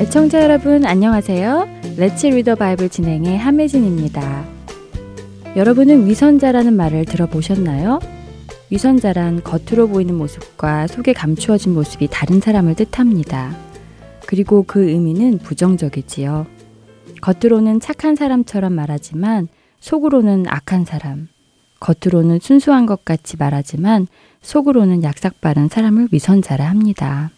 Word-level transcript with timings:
애청자 0.00 0.42
여러분 0.42 0.86
안녕하세요. 0.86 1.68
레츠 1.96 2.26
리더 2.26 2.54
바이블 2.54 2.88
진행의 2.88 3.38
함혜진입니다. 3.38 4.44
여러분은 5.56 6.06
위선자라는 6.06 6.74
말을 6.74 7.04
들어보셨나요? 7.06 7.98
위선자란 8.70 9.42
겉으로 9.42 9.88
보이는 9.88 10.14
모습과 10.14 10.86
속에 10.86 11.12
감추어진 11.12 11.72
모습이 11.74 12.08
다른 12.10 12.40
사람을 12.40 12.74
뜻합니다. 12.74 13.56
그리고 14.26 14.64
그 14.66 14.88
의미는 14.88 15.38
부정적이지요. 15.38 16.46
겉으로는 17.20 17.80
착한 17.80 18.16
사람처럼 18.16 18.72
말하지만 18.72 19.48
속으로는 19.80 20.44
악한 20.48 20.84
사람. 20.84 21.28
겉으로는 21.80 22.40
순수한 22.40 22.86
것 22.86 23.04
같이 23.04 23.36
말하지만 23.36 24.06
속으로는 24.42 25.02
약삭빠른 25.02 25.68
사람을 25.68 26.08
위선자라 26.12 26.64
합니다. 26.68 27.30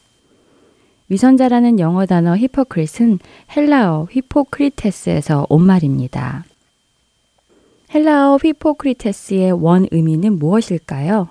위선자라는 1.09 1.81
영어 1.81 2.05
단어 2.07 2.37
히포크릿은 2.37 3.19
헬라어 3.57 4.09
히포크리테스에서 4.11 5.47
온 5.49 5.63
말입니다. 5.63 6.45
헬라어 7.95 8.39
히포크리테스의 8.43 9.53
원 9.53 9.87
의미는 9.91 10.39
무엇일까요? 10.39 11.29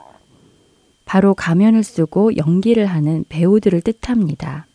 바로 1.05 1.35
가면을 1.35 1.83
쓰고 1.83 2.35
연기를 2.37 2.87
하는 2.87 3.23
배우들을 3.29 3.81
뜻합니다. 3.81 4.65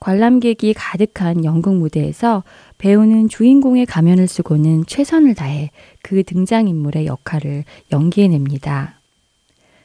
관람객이 0.00 0.72
가득한 0.74 1.44
연극 1.44 1.74
무대에서 1.76 2.42
배우는 2.78 3.28
주인공의 3.28 3.84
가면을 3.84 4.26
쓰고는 4.26 4.86
최선을 4.86 5.34
다해 5.34 5.70
그 6.02 6.22
등장인물의 6.22 7.04
역할을 7.06 7.64
연기해냅니다. 7.92 8.98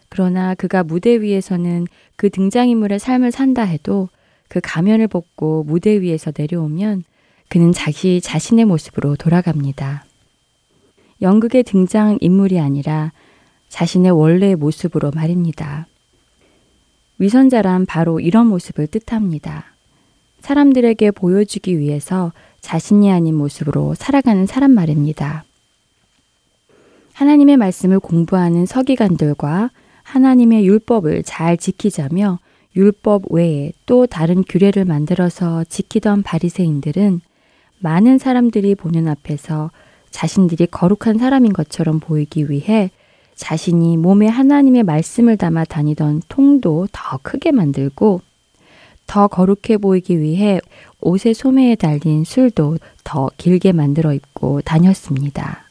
그러나 0.08 0.56
그가 0.56 0.84
무대 0.84 1.20
위에서는 1.20 1.88
그 2.16 2.30
등장인물의 2.30 3.00
삶을 3.00 3.32
산다 3.32 3.64
해도 3.64 4.08
그 4.48 4.62
가면을 4.64 5.08
벗고 5.08 5.66
무대 5.66 6.00
위에서 6.00 6.32
내려오면 6.36 7.04
그는 7.50 7.74
자기 7.74 8.22
자신의 8.22 8.66
모습으로 8.66 9.18
돌아갑니다. 9.18 10.06
연극의 11.22 11.64
등장 11.64 12.18
인물이 12.22 12.60
아니라 12.60 13.12
자신의 13.68 14.12
원래의 14.12 14.56
모습으로 14.56 15.12
말입니다. 15.12 15.88
위선자란 17.18 17.86
바로 17.86 18.22
이런 18.22 18.48
모습을 18.48 18.88
뜻합니다. 18.88 19.75
사람들에게 20.42 21.12
보여주기 21.12 21.80
위해서 21.80 22.32
자신이 22.62 23.12
아닌 23.12 23.36
모습으로 23.36 23.96
살아가는 23.96 24.46
사람 24.46 24.72
말입니다. 24.72 25.44
하나님의 27.14 27.58
말씀을 27.58 28.00
공부하는 28.00 28.66
서기관들과 28.66 29.70
하나님의 30.04 30.66
율법을 30.66 31.24
잘 31.24 31.58
지키자며 31.58 32.40
율법 32.76 33.32
외에 33.32 33.72
또 33.86 34.06
다른 34.06 34.44
규례를 34.44 34.86
만들어서 34.86 35.64
지키던 35.64 36.24
바리새인들은 36.24 37.22
많은 37.80 38.18
사람들이 38.18 38.76
보는 38.76 39.08
앞에서 39.08 39.72
자신들이 40.12 40.68
거룩한 40.68 41.18
사람인 41.18 41.54
것처럼 41.54 42.00
보이기 42.00 42.50
위해 42.50 42.90
자신이 43.36 43.98
몸에 43.98 44.28
하나님의 44.28 44.84
말씀을 44.84 45.38
담아 45.38 45.66
다니던 45.66 46.24
통도 46.28 46.88
더 46.92 47.20
크게 47.22 47.52
만들고 47.52 48.22
더 49.08 49.28
거룩해 49.28 49.78
보이기 49.78 50.20
위해 50.20 50.60
옷의 51.02 51.34
소매에 51.34 51.76
달린 51.76 52.24
술도 52.24 52.78
더 53.04 53.30
길게 53.38 53.72
만들어 53.72 54.14
입고 54.14 54.62
다녔습니다. 54.62 55.66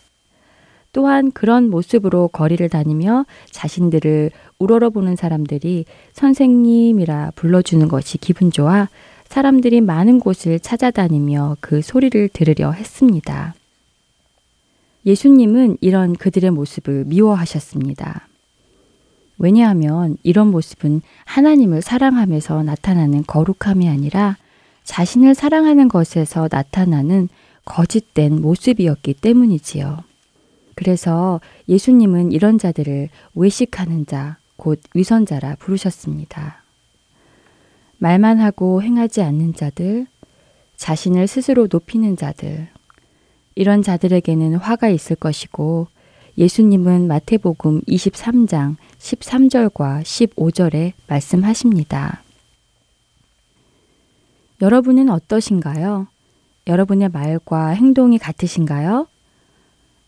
또한 0.93 1.33
그런 1.33 1.71
모습으로 1.71 2.29
거리를 2.29 2.67
다니며 2.69 3.27
자신들을 3.51 4.31
우러러보는 4.59 5.17
사람들이 5.17 5.87
선생님이라 6.13 7.33
불러주는 7.35 7.89
것이 7.89 8.17
기분 8.19 8.53
좋아 8.53 8.89
사람들이 9.29 9.81
많은 9.81 10.21
곳을 10.21 10.61
찾아다니며 10.61 11.57
그 11.61 11.83
소리를 11.83 12.29
들으려 12.29 12.71
했습니다. 12.71 13.55
예수님은 15.05 15.79
이런 15.81 16.15
그들의 16.15 16.51
모습을 16.53 17.05
미워하셨습니다. 17.07 18.29
왜냐하면 19.39 20.17
이런 20.23 20.51
모습은 20.51 21.03
하나님을 21.25 21.83
사랑하면서 21.83 22.63
나타나는 22.63 23.25
거룩함이 23.27 23.89
아니라 23.89 24.37
자신을 24.85 25.35
사랑하는 25.35 25.89
것에서 25.89 26.49
나타나는 26.51 27.29
거짓된 27.65 28.41
모습이었기 28.41 29.15
때문이지요. 29.15 29.99
그래서 30.75 31.41
예수님은 31.69 32.33
이런 32.33 32.59
자들을 32.59 33.09
외식하는 33.35 34.07
자, 34.07 34.39
곧 34.57 34.81
위선자라 34.95 35.57
부르셨습니다. 35.57 36.63
말만 37.99 38.41
하고 38.41 38.83
행하지 38.83 39.23
않는 39.23 39.55
자들, 39.55 40.07
자신을 40.77 41.27
스스로 41.27 41.69
높이는 41.71 42.17
자들, 42.17 42.69
이런 43.55 43.83
자들에게는 43.83 44.57
화가 44.57 44.89
있을 44.89 45.17
것이고 45.17 45.87
예수님은 46.37 47.07
마태복음 47.07 47.83
23장 47.83 48.77
13절과 48.99 50.03
15절에 50.03 50.93
말씀하십니다. 51.07 52.23
여러분은 54.61 55.11
어떠신가요? 55.11 56.09
여러분의 56.67 57.11
말과 57.11 57.69
행동이 57.69 58.19
같으신가요? 58.19 59.07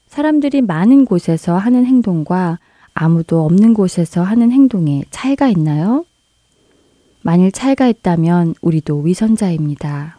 사람들이 0.08 0.62
많은 0.62 1.04
곳에서 1.04 1.56
하는 1.56 1.84
행동과 1.84 2.58
아무도 2.94 3.44
없는 3.44 3.74
곳에서 3.74 4.22
하는 4.22 4.50
행동에 4.50 5.04
차이가 5.10 5.48
있나요? 5.48 6.04
만일 7.22 7.52
차이가 7.52 7.86
있다면 7.86 8.54
우리도 8.62 9.00
위선자입니다. 9.00 10.18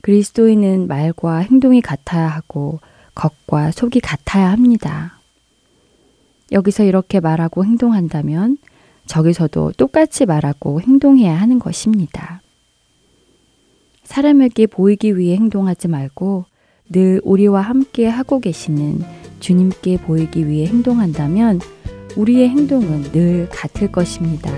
그리스도인은 0.00 0.88
말과 0.88 1.38
행동이 1.38 1.80
같아야 1.80 2.28
하고 2.28 2.80
겉과 3.14 3.70
속이 3.72 4.00
같아야 4.00 4.50
합니다. 4.50 5.18
여기서 6.50 6.84
이렇게 6.84 7.20
말하고 7.20 7.64
행동한다면 7.64 8.58
저기서도 9.06 9.72
똑같이 9.76 10.26
말하고 10.26 10.80
행동해야 10.80 11.40
하는 11.40 11.58
것입니다. 11.58 12.40
사람에게 14.04 14.66
보이기 14.66 15.16
위해 15.16 15.36
행동하지 15.36 15.88
말고 15.88 16.44
늘 16.90 17.20
우리와 17.24 17.62
함께 17.62 18.06
하고 18.06 18.40
계시는 18.40 19.00
주님께 19.40 19.98
보이기 19.98 20.48
위해 20.48 20.66
행동한다면 20.66 21.60
우리의 22.16 22.50
행동은 22.50 23.12
늘 23.12 23.48
같을 23.48 23.90
것입니다. 23.90 24.50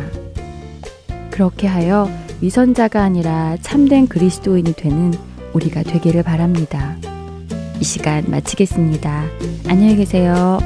그렇게 1.31 1.67
하여 1.67 2.09
위선자가 2.41 3.03
아니라 3.03 3.57
참된 3.63 4.07
그리스도인이 4.07 4.73
되는 4.75 5.13
우리가 5.53 5.83
되기를 5.85 6.23
바랍니다. 6.25 6.97
이 7.85 7.87
시간 7.87 8.25
마치겠습니다. 8.29 9.25
안녕히 9.69 9.95
계세요. 9.97 10.59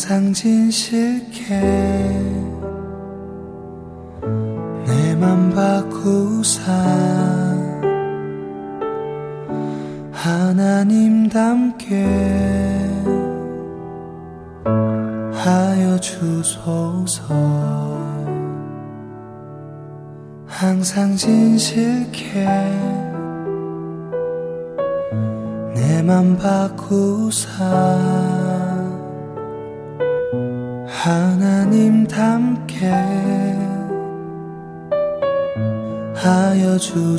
항상 0.00 0.32
진실해 0.32 1.60
내맘 4.86 5.52
바꾸사 5.54 6.72
하나님답게 10.10 12.06
하여 15.34 15.98
주소서. 16.00 17.34
항상 20.46 21.14
진실해 21.14 22.46
내맘 25.74 26.38
바꾸사 26.38 27.89
하여 36.80 37.18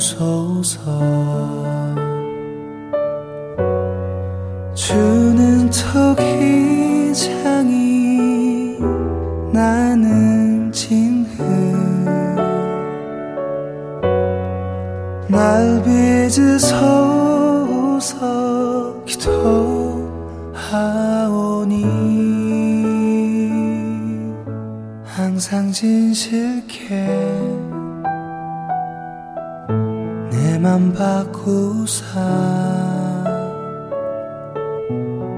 내맘 30.62 30.92
바꾸사. 30.92 32.20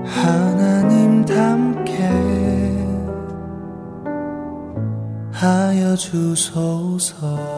하나님 0.04 1.24
닮게 1.24 2.10
하여 5.32 5.96
주소서 5.96 7.53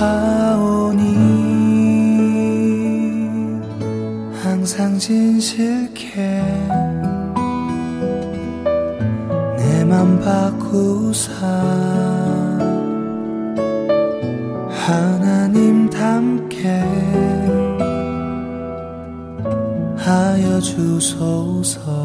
하오니 0.00 1.14
항상 4.42 4.98
진실해 4.98 6.40
내맘 9.58 10.18
바꾸사 10.20 11.46
하나님 14.70 15.90
닮게 15.90 16.80
하여 19.98 20.58
주소서 20.60 21.99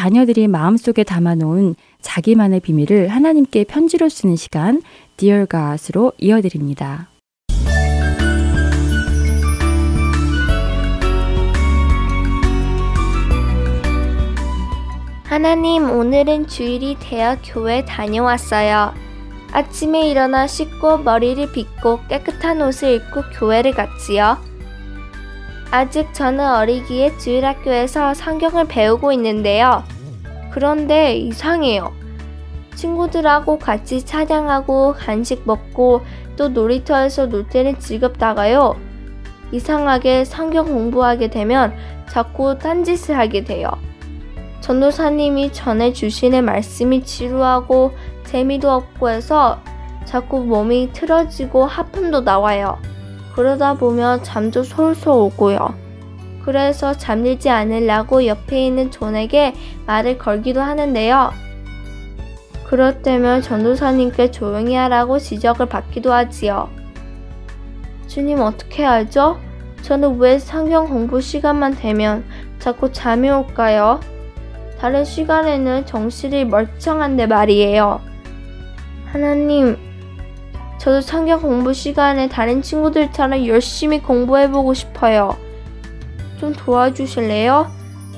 자녀들이 0.00 0.48
마음속에 0.48 1.04
담아놓은 1.04 1.74
자기만의 2.00 2.60
비밀을 2.60 3.08
하나님께 3.08 3.64
편지로 3.64 4.08
쓰는 4.08 4.34
시간 4.34 4.80
Dear 5.18 5.46
God으로 5.46 6.14
이어드립니다. 6.16 7.10
하나님, 15.24 15.90
오늘은 15.90 16.46
주일이 16.46 16.96
되어 16.98 17.36
교회 17.44 17.84
다녀왔어요. 17.84 18.94
아침에 19.52 20.08
일어나 20.08 20.46
씻고 20.46 20.96
머리를 20.96 21.52
빗고 21.52 22.06
깨끗한 22.08 22.62
옷을 22.62 22.94
입고 22.94 23.24
교회를 23.38 23.72
갔지요. 23.72 24.49
아직 25.70 26.12
저는 26.12 26.44
어리기에 26.44 27.16
주일학교에서 27.18 28.12
성경을 28.14 28.66
배우고 28.66 29.12
있는데요. 29.12 29.84
그런데 30.50 31.14
이상해요. 31.14 31.92
친구들하고 32.74 33.58
같이 33.58 34.04
찬양하고 34.04 34.94
간식 34.98 35.42
먹고 35.44 36.02
또 36.36 36.48
놀이터에서 36.48 37.28
놀 37.28 37.46
때는 37.46 37.78
즐겁다가요. 37.78 38.74
이상하게 39.52 40.24
성경 40.24 40.66
공부하게 40.66 41.28
되면 41.28 41.74
자꾸 42.08 42.58
딴짓을 42.58 43.16
하게 43.16 43.44
돼요. 43.44 43.68
전도사님이 44.60 45.52
전해주시는 45.52 46.44
말씀이 46.44 47.04
지루하고 47.04 47.92
재미도 48.24 48.70
없고 48.70 49.08
해서 49.08 49.60
자꾸 50.04 50.40
몸이 50.40 50.92
틀어지고 50.92 51.66
하품도 51.66 52.22
나와요. 52.22 52.78
그러다 53.34 53.74
보면 53.74 54.22
잠도 54.22 54.62
솔솔 54.62 55.12
오고요. 55.12 55.74
그래서 56.44 56.92
잠들지 56.94 57.50
않으려고 57.50 58.26
옆에 58.26 58.66
있는 58.66 58.90
존에게 58.90 59.54
말을 59.86 60.18
걸기도 60.18 60.60
하는데요. 60.60 61.30
그럴 62.66 63.02
때면 63.02 63.42
전도사님께 63.42 64.30
조용히 64.30 64.74
하라고 64.74 65.18
지적을 65.18 65.66
받기도 65.66 66.12
하지요. 66.12 66.68
주님 68.06 68.40
어떻게 68.40 68.84
알죠? 68.84 69.38
저는 69.82 70.18
왜 70.18 70.38
성경 70.38 70.88
공부 70.88 71.20
시간만 71.20 71.76
되면 71.76 72.24
자꾸 72.58 72.92
잠이 72.92 73.28
올까요? 73.30 74.00
다른 74.78 75.04
시간에는 75.04 75.84
정신이 75.86 76.46
멀쩡한데 76.46 77.26
말이에요. 77.26 78.00
하나님, 79.06 79.76
저도 80.80 81.02
성경 81.02 81.42
공부 81.42 81.74
시간에 81.74 82.26
다른 82.26 82.62
친구들처럼 82.62 83.46
열심히 83.46 84.00
공부해보고 84.00 84.72
싶어요. 84.72 85.36
좀 86.38 86.54
도와주실래요? 86.54 87.70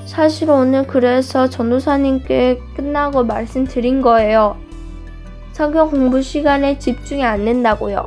사실 0.06 0.48
오늘 0.48 0.86
그래서 0.86 1.50
전도사님께 1.50 2.60
끝나고 2.76 3.24
말씀드린 3.24 4.00
거예요. 4.00 4.56
성경 5.50 5.90
공부 5.90 6.22
시간에 6.22 6.78
집중이 6.78 7.24
안 7.24 7.44
된다고요. 7.44 8.06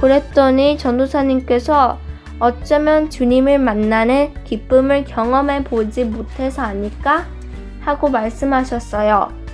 그랬더니 0.00 0.78
전도사님께서 0.78 1.98
어쩌면 2.38 3.10
주님을 3.10 3.58
만나는 3.58 4.32
기쁨을 4.44 5.06
경험해 5.06 5.64
보지 5.64 6.04
못해서 6.04 6.62
아닐까? 6.62 7.26
하고 7.80 8.10
말씀하셨어요. 8.10 9.45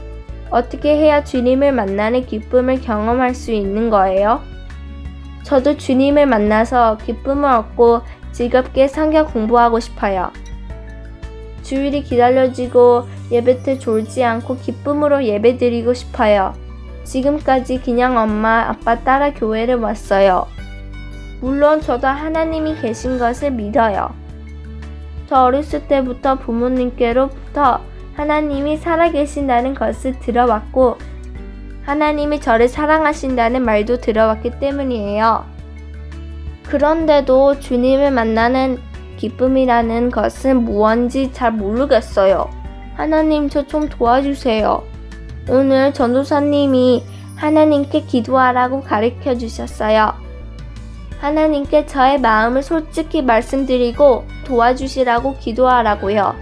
어떻게 0.52 0.96
해야 0.96 1.24
주님을 1.24 1.72
만나는 1.72 2.26
기쁨을 2.26 2.82
경험할 2.82 3.34
수 3.34 3.52
있는 3.52 3.88
거예요? 3.88 4.42
저도 5.42 5.78
주님을 5.78 6.26
만나서 6.26 6.98
기쁨을 6.98 7.50
얻고 7.50 8.02
즐겁게 8.32 8.86
성경 8.86 9.26
공부하고 9.26 9.80
싶어요. 9.80 10.30
주일이 11.62 12.02
기다려지고 12.02 13.06
예배 13.30 13.62
때 13.62 13.78
졸지 13.78 14.22
않고 14.22 14.56
기쁨으로 14.58 15.24
예배 15.24 15.56
드리고 15.56 15.94
싶어요. 15.94 16.52
지금까지 17.04 17.80
그냥 17.80 18.18
엄마, 18.18 18.68
아빠 18.68 19.00
따라 19.00 19.32
교회를 19.32 19.76
왔어요. 19.76 20.46
물론 21.40 21.80
저도 21.80 22.06
하나님이 22.06 22.76
계신 22.76 23.18
것을 23.18 23.52
믿어요. 23.52 24.10
저 25.28 25.44
어렸을 25.44 25.88
때부터 25.88 26.34
부모님께로부터 26.36 27.80
하나님이 28.14 28.76
살아계신다는 28.76 29.74
것을 29.74 30.18
들어왔고, 30.20 30.98
하나님이 31.84 32.40
저를 32.40 32.68
사랑하신다는 32.68 33.64
말도 33.64 34.00
들어왔기 34.00 34.58
때문이에요. 34.60 35.44
그런데도 36.68 37.58
주님을 37.60 38.10
만나는 38.12 38.78
기쁨이라는 39.16 40.10
것은 40.10 40.64
무언지 40.64 41.32
잘 41.32 41.52
모르겠어요. 41.52 42.48
하나님 42.94 43.48
저 43.48 43.62
좀 43.66 43.88
도와주세요. 43.88 44.82
오늘 45.48 45.92
전도사님이 45.92 47.02
하나님께 47.36 48.02
기도하라고 48.02 48.82
가르쳐 48.82 49.36
주셨어요. 49.36 50.14
하나님께 51.20 51.86
저의 51.86 52.20
마음을 52.20 52.62
솔직히 52.62 53.22
말씀드리고 53.22 54.24
도와주시라고 54.44 55.38
기도하라고요. 55.38 56.34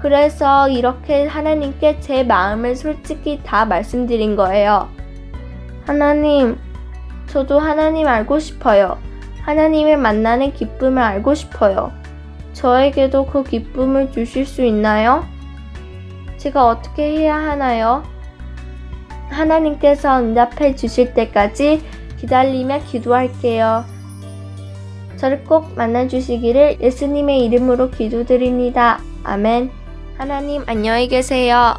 그래서 0.00 0.68
이렇게 0.68 1.26
하나님께 1.26 2.00
제 2.00 2.22
마음을 2.22 2.76
솔직히 2.76 3.40
다 3.42 3.64
말씀드린 3.64 4.36
거예요. 4.36 4.88
하나님, 5.86 6.58
저도 7.26 7.58
하나님 7.58 8.06
알고 8.06 8.38
싶어요. 8.38 8.98
하나님을 9.42 9.96
만나는 9.96 10.52
기쁨을 10.52 11.02
알고 11.02 11.34
싶어요. 11.34 11.92
저에게도 12.52 13.26
그 13.26 13.44
기쁨을 13.44 14.12
주실 14.12 14.46
수 14.46 14.64
있나요? 14.64 15.24
제가 16.36 16.66
어떻게 16.66 17.10
해야 17.10 17.36
하나요? 17.36 18.02
하나님께서 19.30 20.20
응답해 20.20 20.74
주실 20.76 21.14
때까지 21.14 21.82
기다리며 22.18 22.80
기도할게요. 22.86 23.84
저를 25.16 25.44
꼭 25.44 25.74
만나주시기를 25.74 26.78
예수님의 26.80 27.44
이름으로 27.44 27.90
기도드립니다. 27.90 29.00
아멘. 29.24 29.77
하나님 30.18 30.64
안녕히 30.66 31.06
계세요. 31.06 31.78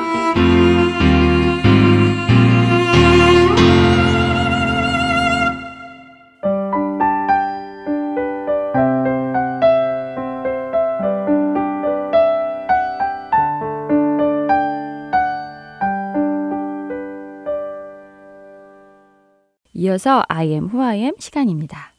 이어서 19.74 20.24
I 20.28 20.50
am 20.50 20.66
who 20.66 20.84
I 20.84 21.00
am 21.00 21.14
시간입니다. 21.20 21.97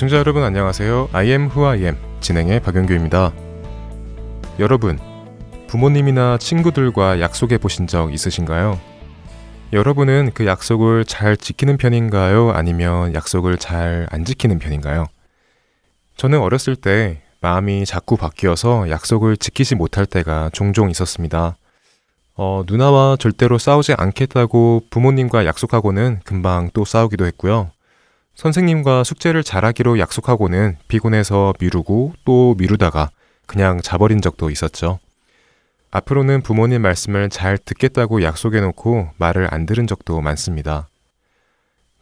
애청자 0.00 0.16
여러분 0.16 0.42
안녕하세요. 0.42 1.10
I 1.12 1.26
am 1.26 1.50
who 1.50 1.66
I 1.66 1.80
am 1.82 1.94
진행의 2.20 2.60
박영규입니다. 2.60 3.34
여러분, 4.58 4.98
부모님이나 5.66 6.38
친구들과 6.38 7.20
약속해 7.20 7.58
보신 7.58 7.86
적 7.86 8.10
있으신가요? 8.10 8.80
여러분은 9.74 10.30
그 10.32 10.46
약속을 10.46 11.04
잘 11.04 11.36
지키는 11.36 11.76
편인가요? 11.76 12.52
아니면 12.52 13.12
약속을 13.12 13.58
잘 13.58 14.06
안 14.10 14.24
지키는 14.24 14.58
편인가요? 14.58 15.04
저는 16.16 16.40
어렸을 16.40 16.76
때 16.76 17.20
마음이 17.42 17.84
자꾸 17.84 18.16
바뀌어서 18.16 18.88
약속을 18.88 19.36
지키지 19.36 19.74
못할 19.74 20.06
때가 20.06 20.48
종종 20.54 20.88
있었습니다. 20.88 21.58
어, 22.36 22.62
누나와 22.66 23.18
절대로 23.20 23.58
싸우지 23.58 23.92
않겠다고 23.98 24.84
부모님과 24.88 25.44
약속하고는 25.44 26.20
금방 26.24 26.70
또 26.72 26.86
싸우기도 26.86 27.26
했고요. 27.26 27.70
선생님과 28.34 29.04
숙제를 29.04 29.44
잘하기로 29.44 29.98
약속하고는 29.98 30.76
피곤해서 30.88 31.54
미루고 31.60 32.14
또 32.24 32.54
미루다가 32.58 33.10
그냥 33.46 33.80
자버린 33.82 34.20
적도 34.20 34.50
있었죠. 34.50 34.98
앞으로는 35.90 36.42
부모님 36.42 36.82
말씀을 36.82 37.30
잘 37.30 37.58
듣겠다고 37.58 38.22
약속해놓고 38.22 39.10
말을 39.18 39.52
안 39.52 39.66
들은 39.66 39.86
적도 39.86 40.20
많습니다. 40.20 40.88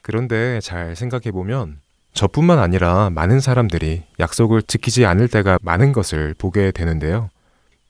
그런데 0.02 0.60
잘 0.60 0.94
생각해보면 0.94 1.80
저뿐만 2.12 2.58
아니라 2.58 3.10
많은 3.10 3.40
사람들이 3.40 4.02
약속을 4.20 4.62
지키지 4.62 5.06
않을 5.06 5.28
때가 5.28 5.58
많은 5.62 5.92
것을 5.92 6.34
보게 6.36 6.70
되는데요. 6.70 7.30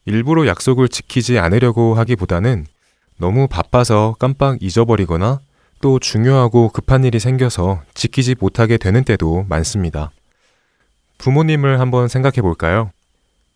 일부러 0.05 0.47
약속을 0.47 0.89
지키지 0.89 1.39
않으려고 1.39 1.95
하기보다는 1.95 2.67
너무 3.19 3.49
바빠서 3.49 4.15
깜빡 4.19 4.63
잊어버리거나 4.63 5.41
또 5.81 5.99
중요하고 5.99 6.71
급한 6.71 7.05
일이 7.05 7.21
생겨서 7.21 7.83
지키지 7.95 8.37
못하게 8.39 8.79
되는 8.79 9.05
때도 9.05 9.47
많습니다. 9.49 10.11
부모님을 11.19 11.81
한번 11.81 12.09
생각해 12.09 12.41
볼까요? 12.43 12.91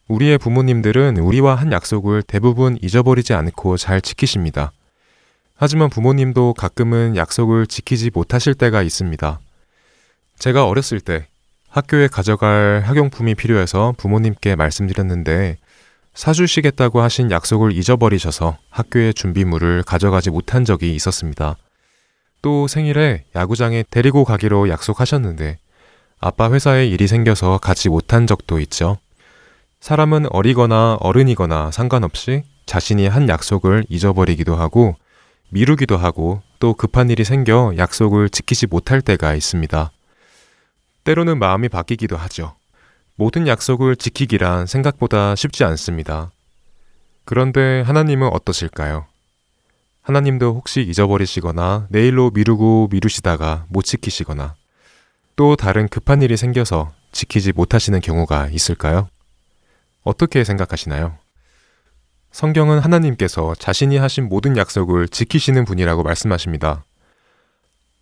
우리의 0.09 0.39
부모님들은 0.39 1.17
우리와 1.19 1.55
한 1.55 1.73
약속을 1.73 2.23
대부분 2.23 2.79
잊어버리지 2.83 3.35
않고 3.35 3.77
잘 3.77 4.01
지키십니다. 4.01 4.73
하지만 5.57 5.91
부모님도 5.91 6.55
가끔은 6.55 7.17
약속을 7.17 7.67
지키지 7.67 8.11
못하실 8.13 8.55
때가 8.55 8.83
있습니다. 8.83 9.41
제가 10.39 10.67
어렸을 10.67 11.01
때 11.01 11.27
학교에 11.69 12.09
가져갈 12.09 12.83
학용품이 12.85 13.35
필요해서 13.35 13.95
부모님께 13.97 14.57
말씀드렸는데 14.57 15.57
사주시겠다고 16.15 17.01
하신 17.01 17.31
약속을 17.31 17.73
잊어버리셔서 17.73 18.59
학교에 18.71 19.13
준비물을 19.13 19.85
가져가지 19.85 20.31
못한 20.31 20.65
적이 20.65 20.95
있었습니다. 20.95 21.57
또 22.43 22.67
생일에 22.67 23.25
야구장에 23.35 23.85
데리고 23.89 24.25
가기로 24.25 24.69
약속하셨는데 24.69 25.59
아빠 26.21 26.53
회사에 26.53 26.87
일이 26.87 27.07
생겨서 27.07 27.59
가지 27.59 27.89
못한 27.89 28.27
적도 28.27 28.61
있죠. 28.61 28.99
사람은 29.81 30.27
어리거나 30.31 30.99
어른이거나 31.01 31.71
상관없이 31.71 32.43
자신이 32.67 33.07
한 33.07 33.29
약속을 33.29 33.87
잊어버리기도 33.89 34.55
하고 34.55 34.97
미루기도 35.51 35.97
하고 35.97 36.43
또 36.59 36.75
급한 36.75 37.11
일이 37.11 37.25
생겨 37.25 37.75
약속을 37.77 38.31
지키지 38.31 38.67
못할 38.67 39.01
때가 39.01 39.35
있습니다. 39.35 39.91
때로는 41.05 41.39
마음이 41.39 41.69
바뀌기도 41.69 42.17
하죠. 42.17 42.55
모든 43.17 43.47
약속을 43.47 43.97
지키기란 43.97 44.67
생각보다 44.67 45.35
쉽지 45.35 45.65
않습니다. 45.65 46.31
그런데 47.25 47.83
하나님은 47.83 48.29
어떠실까요? 48.33 49.07
하나님도 50.03 50.55
혹시 50.55 50.83
잊어버리시거나 50.83 51.87
내일로 51.89 52.31
미루고 52.31 52.89
미루시다가 52.91 53.67
못 53.69 53.83
지키시거나 53.83 54.57
또 55.37 55.57
다른 55.57 55.89
급한 55.89 56.23
일이 56.23 56.37
생겨서 56.37 56.93
지키지 57.13 57.53
못하시는 57.53 58.01
경우가 58.01 58.49
있을까요? 58.49 59.09
어떻게 60.03 60.43
생각하시나요? 60.43 61.17
성경은 62.33 62.81
하나님께서 62.81 63.55
자신이 63.55 63.97
하신 63.97 64.29
모든 64.29 64.57
약속을 64.57 65.09
지키시는 65.09 65.65
분이라고 65.65 66.03
말씀하십니다. 66.03 66.85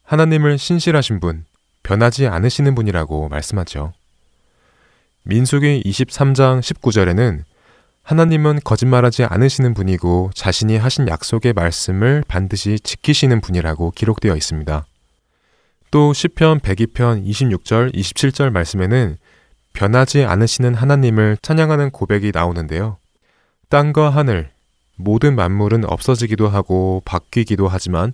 하나님을 0.04 0.56
신실하신 0.56 1.20
분, 1.20 1.44
변하지 1.82 2.28
않으시는 2.28 2.74
분이라고 2.74 3.28
말씀하죠. 3.28 3.92
민수기 5.24 5.82
23장 5.84 6.60
19절에는 6.60 7.42
하나님은 8.02 8.60
거짓말하지 8.64 9.24
않으시는 9.24 9.74
분이고 9.74 10.30
자신이 10.34 10.76
하신 10.76 11.08
약속의 11.08 11.52
말씀을 11.52 12.24
반드시 12.26 12.78
지키시는 12.80 13.40
분이라고 13.40 13.92
기록되어 13.92 14.34
있습니다. 14.34 14.84
또 15.90 16.12
시편 16.12 16.60
102편 16.60 17.24
26절 17.24 17.94
27절 17.94 18.50
말씀에는 18.50 19.16
변하지 19.72 20.24
않으시는 20.24 20.74
하나님을 20.74 21.38
찬양하는 21.42 21.90
고백이 21.90 22.32
나오는데요. 22.34 22.98
땅과 23.68 24.10
하늘 24.10 24.50
모든 24.96 25.34
만물은 25.34 25.84
없어지기도 25.84 26.48
하고 26.48 27.02
바뀌기도 27.04 27.68
하지만 27.68 28.12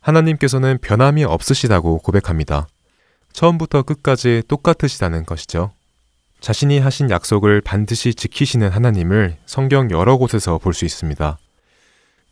하나님께서는 0.00 0.78
변함이 0.82 1.24
없으시다고 1.24 1.98
고백합니다. 1.98 2.66
처음부터 3.32 3.82
끝까지 3.82 4.42
똑같으시다는 4.48 5.24
것이죠. 5.24 5.72
자신이 6.42 6.80
하신 6.80 7.08
약속을 7.08 7.60
반드시 7.60 8.14
지키시는 8.14 8.68
하나님을 8.68 9.36
성경 9.46 9.92
여러 9.92 10.16
곳에서 10.16 10.58
볼 10.58 10.74
수 10.74 10.84
있습니다. 10.84 11.38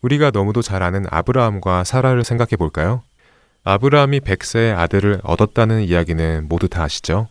우리가 0.02 0.32
너무도 0.32 0.62
잘 0.62 0.82
아는 0.82 1.04
아브라함과 1.08 1.84
사라를 1.84 2.24
생각해 2.24 2.56
볼까요? 2.58 3.04
아브라함이 3.62 4.20
백세의 4.20 4.72
아들을 4.72 5.20
얻었다는 5.22 5.82
이야기는 5.82 6.48
모두 6.48 6.68
다 6.68 6.82
아시죠? 6.82 7.28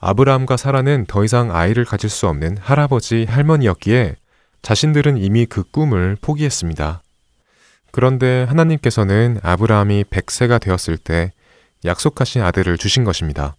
아브라함과 0.00 0.56
사라는 0.56 1.04
더 1.06 1.22
이상 1.22 1.54
아이를 1.54 1.84
가질 1.84 2.08
수 2.08 2.28
없는 2.28 2.56
할아버지, 2.56 3.26
할머니였기에 3.28 4.16
자신들은 4.62 5.18
이미 5.18 5.44
그 5.44 5.64
꿈을 5.64 6.16
포기했습니다. 6.22 7.02
그런데 7.90 8.44
하나님께서는 8.44 9.38
아브라함이 9.42 10.04
백세가 10.08 10.56
되었을 10.60 10.96
때 10.96 11.32
약속하신 11.84 12.40
아들을 12.40 12.78
주신 12.78 13.04
것입니다. 13.04 13.54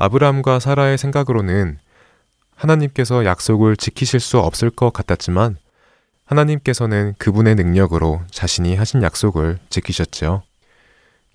아브라함과 0.00 0.60
사라의 0.60 0.96
생각으로는 0.96 1.78
하나님께서 2.56 3.26
약속을 3.26 3.76
지키실 3.76 4.18
수 4.18 4.38
없을 4.38 4.70
것 4.70 4.94
같았지만 4.94 5.58
하나님께서는 6.24 7.14
그분의 7.18 7.54
능력으로 7.54 8.22
자신이 8.30 8.76
하신 8.76 9.02
약속을 9.02 9.58
지키셨죠. 9.68 10.42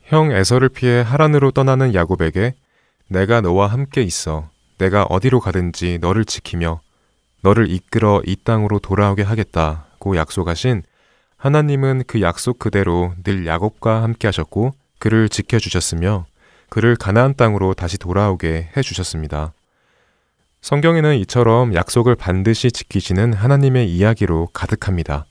형 0.06 0.32
에서를 0.32 0.70
피해 0.70 1.02
하란으로 1.02 1.52
떠나는 1.52 1.94
야곱에게 1.94 2.56
내가 3.08 3.40
너와 3.40 3.68
함께 3.68 4.02
있어 4.02 4.50
내가 4.80 5.04
어디로 5.04 5.42
가든지 5.42 6.00
너를 6.02 6.26
지키며 6.26 6.82
너를 7.42 7.70
이끌어 7.70 8.24
이 8.26 8.36
땅으로 8.36 8.80
돌아오게 8.80 9.22
하겠다고 9.22 10.18
약속하신 10.18 10.82
하나님은 11.38 12.06
그 12.08 12.20
약속 12.22 12.58
그대로 12.58 13.14
늘 13.24 13.46
야곱과 13.46 14.02
함께 14.02 14.28
하셨고 14.28 14.74
그를 14.98 15.30
지켜주셨으며 15.30 16.26
그를 16.76 16.98
가나안 16.98 17.36
땅으로 17.36 17.74
다시 17.74 17.98
돌아오게 17.98 18.72
해 18.76 18.82
주셨습니다. 18.82 19.54
성경에는 20.60 21.16
이처럼 21.20 21.74
약속을 21.74 22.16
반드시 22.16 22.70
지키시는 22.70 23.32
하나님의 23.32 23.90
이야기로 23.90 24.50
가득합니다. 24.52 25.26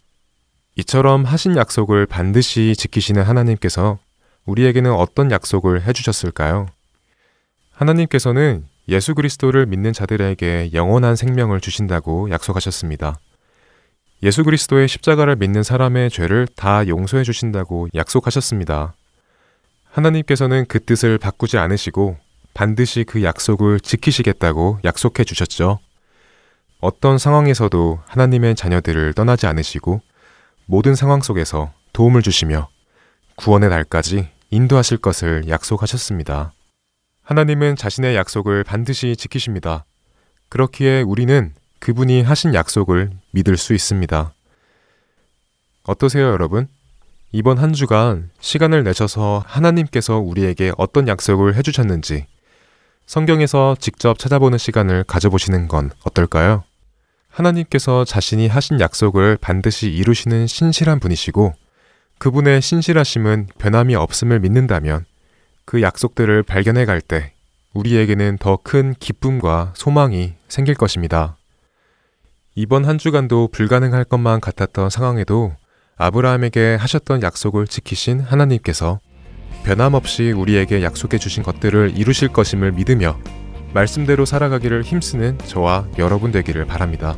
이처럼 0.76 1.24
하신 1.24 1.58
약속을 1.58 2.06
반드시 2.06 2.72
지키시는 2.74 3.22
하나님께서 3.24 3.98
우리에게는 4.46 4.90
어떤 4.94 5.30
약속을 5.30 5.82
해주셨을까요? 5.82 6.68
하나님께서는 7.72 8.64
예수 8.88 9.14
그리스도를 9.14 9.66
믿는 9.66 9.92
자들에게 9.92 10.70
영원한 10.72 11.14
생명을 11.14 11.60
주신다고 11.60 12.30
약속하셨습니다. 12.30 13.18
예수 14.22 14.44
그리스도의 14.44 14.88
십자가를 14.88 15.36
믿는 15.36 15.62
사람의 15.62 16.08
죄를 16.08 16.48
다 16.56 16.88
용서해 16.88 17.22
주신다고 17.22 17.88
약속하셨습니다. 17.94 18.94
하나님께서는 19.94 20.66
그 20.66 20.84
뜻을 20.84 21.18
바꾸지 21.18 21.56
않으시고 21.56 22.16
반드시 22.52 23.04
그 23.04 23.22
약속을 23.22 23.78
지키시겠다고 23.78 24.80
약속해 24.84 25.22
주셨죠. 25.22 25.78
어떤 26.80 27.16
상황에서도 27.16 28.00
하나님의 28.04 28.56
자녀들을 28.56 29.14
떠나지 29.14 29.46
않으시고 29.46 30.02
모든 30.66 30.94
상황 30.96 31.22
속에서 31.22 31.72
도움을 31.92 32.22
주시며 32.22 32.68
구원의 33.36 33.70
날까지 33.70 34.28
인도하실 34.50 34.98
것을 34.98 35.48
약속하셨습니다. 35.48 36.52
하나님은 37.22 37.76
자신의 37.76 38.16
약속을 38.16 38.64
반드시 38.64 39.16
지키십니다. 39.16 39.84
그렇기에 40.48 41.02
우리는 41.02 41.54
그분이 41.78 42.22
하신 42.22 42.54
약속을 42.54 43.10
믿을 43.30 43.56
수 43.56 43.74
있습니다. 43.74 44.34
어떠세요, 45.84 46.26
여러분? 46.26 46.68
이번 47.36 47.58
한 47.58 47.72
주간 47.72 48.30
시간을 48.38 48.84
내셔서 48.84 49.42
하나님께서 49.44 50.18
우리에게 50.18 50.70
어떤 50.78 51.08
약속을 51.08 51.56
해주셨는지, 51.56 52.26
성경에서 53.06 53.74
직접 53.80 54.20
찾아보는 54.20 54.56
시간을 54.56 55.02
가져보시는 55.02 55.66
건 55.66 55.90
어떨까요? 56.04 56.62
하나님께서 57.28 58.04
자신이 58.04 58.46
하신 58.46 58.78
약속을 58.78 59.38
반드시 59.40 59.90
이루시는 59.90 60.46
신실한 60.46 61.00
분이시고 61.00 61.54
그분의 62.18 62.62
신실하심은 62.62 63.48
변함이 63.58 63.96
없음을 63.96 64.38
믿는다면 64.38 65.04
그 65.64 65.82
약속들을 65.82 66.44
발견해 66.44 66.84
갈 66.84 67.00
때 67.00 67.32
우리에게는 67.72 68.38
더 68.38 68.58
큰 68.62 68.94
기쁨과 69.00 69.72
소망이 69.74 70.34
생길 70.46 70.76
것입니다. 70.76 71.36
이번 72.54 72.84
한 72.84 72.96
주간도 72.96 73.48
불가능할 73.48 74.04
것만 74.04 74.40
같았던 74.40 74.88
상황에도 74.88 75.56
아브라함에게 75.96 76.76
하셨던 76.76 77.22
약속을 77.22 77.66
지키신 77.66 78.20
하나님께서 78.20 79.00
변함없이 79.64 80.32
우리에게 80.32 80.82
약속해 80.82 81.18
주신 81.18 81.42
것들을 81.42 81.94
이루실 81.96 82.28
것임을 82.28 82.72
믿으며 82.72 83.18
말씀대로 83.72 84.24
살아가기를 84.24 84.82
힘쓰는 84.82 85.38
저와 85.46 85.88
여러분 85.98 86.30
되기를 86.32 86.64
바랍니다. 86.66 87.16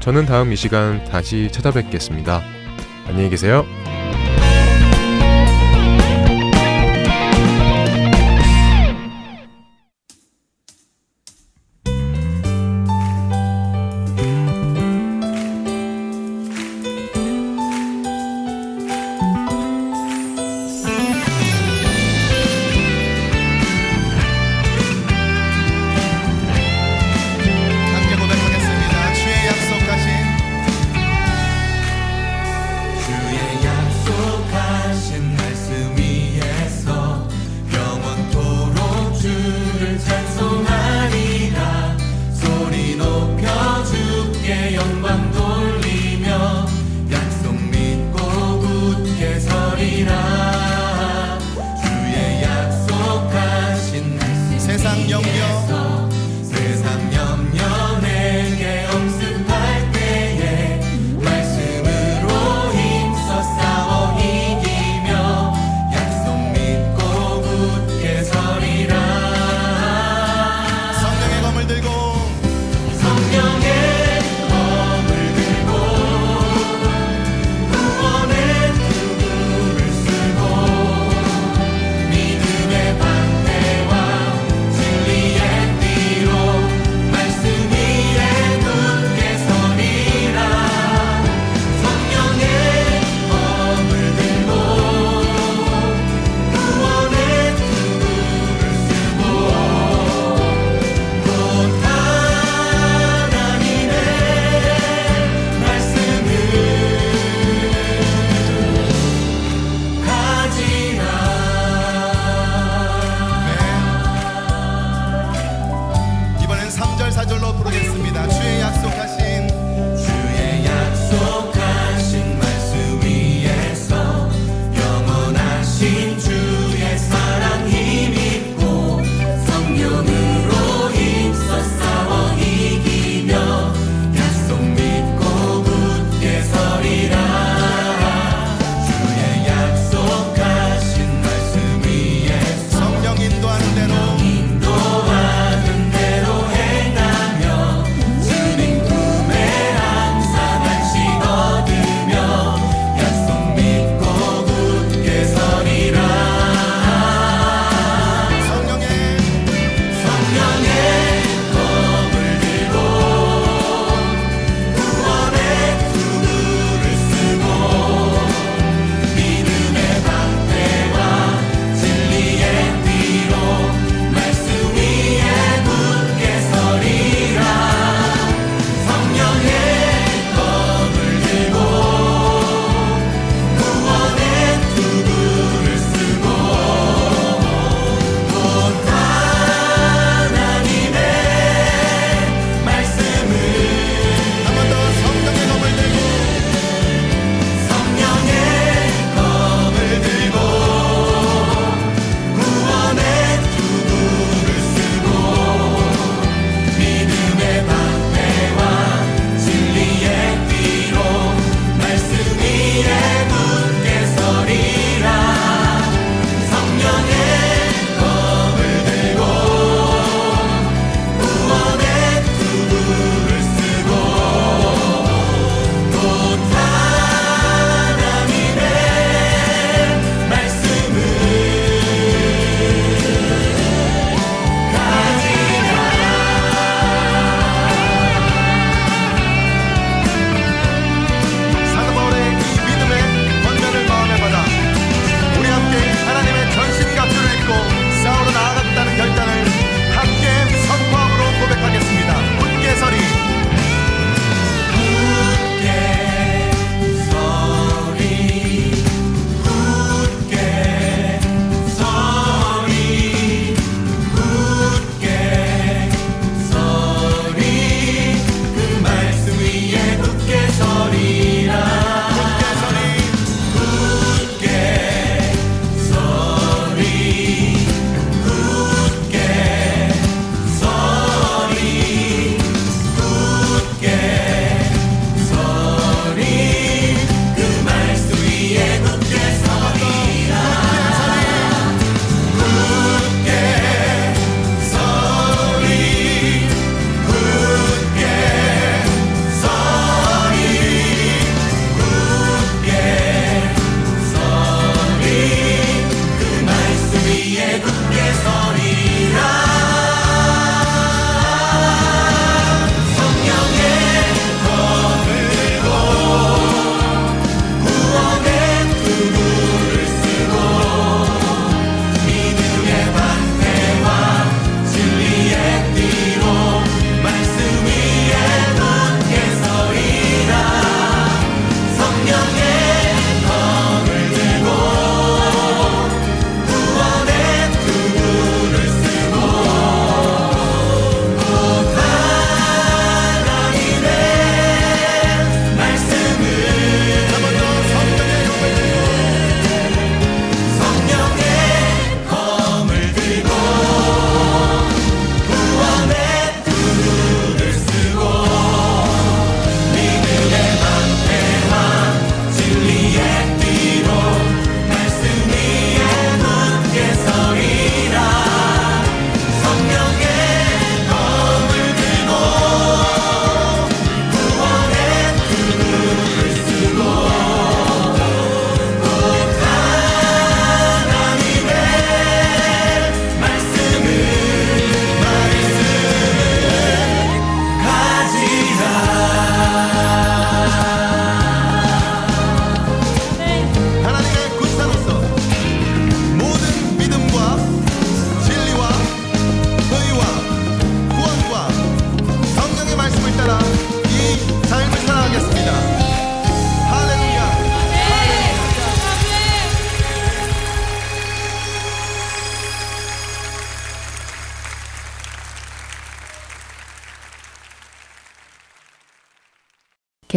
저는 0.00 0.26
다음 0.26 0.52
이 0.52 0.56
시간 0.56 1.04
다시 1.04 1.50
찾아뵙겠습니다. 1.50 2.42
안녕히 3.08 3.28
계세요. 3.30 3.64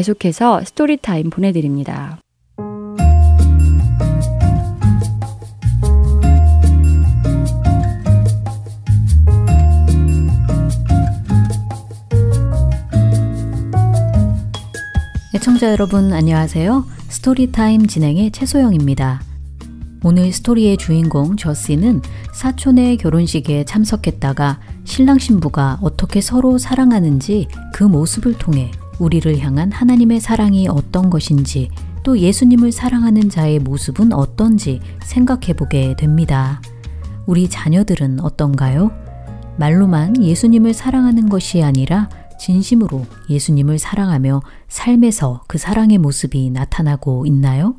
계속해서 0.10 0.64
Story 0.66 1.02
Time 1.02 1.30
보내드립니다. 1.30 2.18
애청자 15.36 15.72
여러분 15.72 16.12
안녕하세요. 16.14 16.86
Story 17.10 17.53
Time 17.53 17.88
진행의 17.88 18.32
최소영입니다. 18.32 19.22
오늘 20.04 20.32
스토리의 20.32 20.78
주인공 20.78 21.36
저씨는 21.36 22.02
사촌의 22.34 22.98
결혼식에 22.98 23.66
참석했다가 23.66 24.60
신랑 24.86 25.20
신부가 25.20 25.78
어떻게 25.82 26.22
서로 26.22 26.58
사랑하는지 26.58 27.48
그 27.74 27.84
모습을 27.84 28.38
통해 28.38 28.72
우리를 29.00 29.40
향한 29.40 29.72
하나님의 29.72 30.20
사랑이 30.20 30.68
어떤 30.68 31.10
것인지 31.10 31.70
또 32.04 32.20
예수님을 32.20 32.72
사랑하는 32.72 33.30
자의 33.30 33.60
모습은 33.60 34.14
어떤지 34.14 34.80
생각해 35.04 35.54
보게 35.54 35.96
됩니다. 35.96 36.62
우리 37.26 37.50
자녀들은 37.50 38.20
어떤가요? 38.20 38.92
말로만 39.58 40.24
예수님을 40.24 40.74
사랑하는 40.74 41.30
것이 41.30 41.62
아니라 41.64 42.10
진심으로 42.40 43.06
예수님을 43.30 43.78
사랑하며 43.78 44.42
삶에서 44.68 45.44
그 45.48 45.58
사랑의 45.58 45.98
모습이 45.98 46.50
나타나고 46.52 47.26
있나요? 47.26 47.76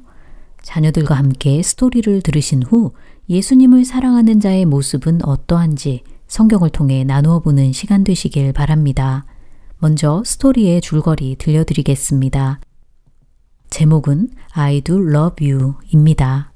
자녀들과 0.63 1.15
함께 1.15 1.63
스토리를 1.63 2.21
들으신 2.21 2.63
후 2.63 2.93
예수님을 3.31 3.85
사랑하는 3.85 4.41
자의 4.41 4.67
모습은 4.67 5.25
어떠한지 5.25 6.03
성경을 6.27 6.71
통해 6.71 7.03
나누어 7.05 7.41
보는 7.41 7.73
시간 7.73 8.05
되시길 8.05 8.53
바랍니다. 8.53 9.25
먼저 9.83 10.23
스토리의 10.27 10.83
줄거리 10.83 11.37
들려드리겠습니다. 11.37 12.61
제목은 13.71 14.29
I 14.53 14.83
do 14.83 14.97
love 14.97 15.51
you 15.51 15.75
입니다. 15.91 16.53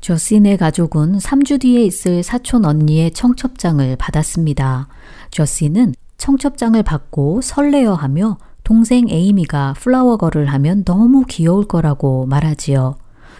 저신의 0.00 0.56
가족은 0.56 1.18
3주 1.18 1.60
뒤에 1.60 1.84
있을 1.84 2.22
사촌 2.22 2.64
언니의 2.64 3.10
청첩장을 3.10 3.96
받았습니다. 3.96 4.88
저씨는 5.30 5.94
청첩장을 6.16 6.82
받고 6.82 7.42
설레어 7.42 7.92
하며 7.92 8.38
동생 8.64 9.10
에이미가 9.10 9.74
플라워걸을 9.76 10.46
하면 10.46 10.84
너무 10.84 11.26
귀여울 11.28 11.68
거라고 11.68 12.24
말하지요. 12.24 12.96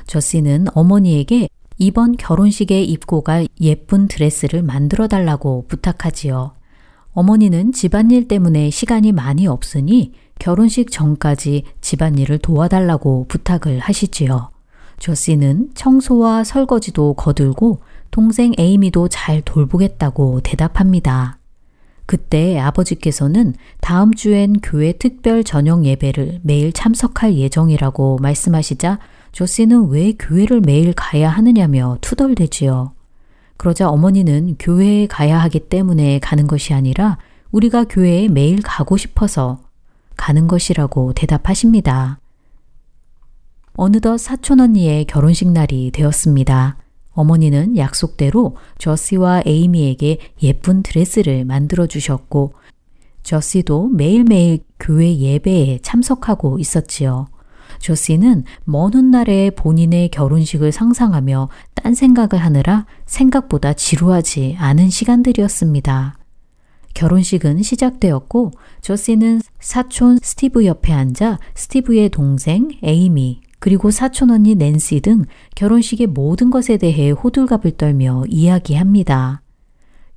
저씨는 0.07 0.67
어머니에게 0.75 1.49
이번 1.79 2.17
결혼식에 2.19 2.83
입고 2.83 3.23
갈 3.23 3.49
예쁜 3.59 4.07
드레스를 4.07 4.63
만들어 4.63 5.09
달라고 5.09 5.65
부탁하지요. 5.69 6.56
어머니는 7.16 7.72
집안일 7.72 8.29
때문에 8.29 8.68
시간이 8.68 9.12
많이 9.12 9.46
없으니 9.46 10.12
결혼식 10.38 10.90
전까지 10.90 11.62
집안일을 11.81 12.38
도와달라고 12.38 13.24
부탁을 13.26 13.79
하시지요. 13.79 14.50
조씨는 14.98 15.70
청소와 15.74 16.44
설거지도 16.44 17.14
거들고 17.14 17.81
동생 18.11 18.52
에이미도 18.59 19.09
잘 19.09 19.40
돌보겠다고 19.40 20.42
대답합니다. 20.42 21.38
그때 22.05 22.59
아버지께서는 22.59 23.55
다음 23.81 24.12
주엔 24.12 24.61
교회 24.62 24.92
특별 24.92 25.42
저녁 25.42 25.87
예배를 25.87 26.40
매일 26.42 26.70
참석할 26.70 27.35
예정이라고 27.35 28.18
말씀하시자 28.20 28.98
조씨는 29.33 29.88
왜 29.88 30.12
교회를 30.12 30.61
매일 30.61 30.92
가야 30.92 31.31
하느냐며 31.31 31.96
투덜대지요. 32.02 32.96
그러자 33.57 33.88
어머니는 33.88 34.57
교회에 34.59 35.07
가야 35.07 35.38
하기 35.38 35.61
때문에 35.69 36.19
가는 36.19 36.47
것이 36.47 36.75
아니라 36.75 37.19
우리가 37.53 37.85
교회에 37.85 38.29
매일 38.29 38.61
가고 38.62 38.97
싶어서 38.97 39.61
가는 40.16 40.47
것이라고 40.47 41.12
대답하십니다. 41.14 42.19
어느덧 43.75 44.19
사촌 44.19 44.61
언니의 44.61 45.05
결혼식 45.05 45.51
날이 45.51 45.90
되었습니다. 45.90 46.79
어머니는 47.12 47.77
약속대로 47.77 48.57
저씨와 48.79 49.42
에이미에게 49.47 50.19
예쁜 50.42 50.83
드레스를 50.83 51.45
만들어 51.45 51.87
주셨고, 51.87 52.55
저씨도 53.23 53.88
매일매일 53.88 54.61
교회 54.79 55.16
예배에 55.16 55.81
참석하고 55.83 56.59
있었지요. 56.59 57.27
조 57.79 57.95
씨는 57.95 58.45
먼 58.65 58.95
훗날에 58.95 59.51
본인의 59.51 60.11
결혼식을 60.11 60.73
상상하며 60.73 61.49
딴 61.75 61.95
생각을 61.95 62.43
하느라 62.45 62.87
생각보다 63.07 63.73
지루하지 63.73 64.57
않은 64.59 64.91
시간들이었습니다. 64.91 66.19
결혼식은 66.95 67.62
시작되었고 67.62 68.53
조 68.81 68.97
씨는 68.97 69.43
사촌 69.61 70.19
스티브 70.23 70.65
옆에 70.65 70.93
앉아 70.93 71.39
스티브의 71.55 72.09
동생 72.09 72.71
에이미 72.83 73.41
그리고 73.59 73.91
사촌 73.91 74.31
언니 74.31 74.55
낸시 74.55 75.01
등 75.01 75.25
결혼식의 75.55 76.09
모든 76.09 76.51
것에 76.51 76.77
대해 76.77 77.11
호들갑을 77.11 77.73
떨며 77.77 78.25
이야기합니다. 78.29 79.43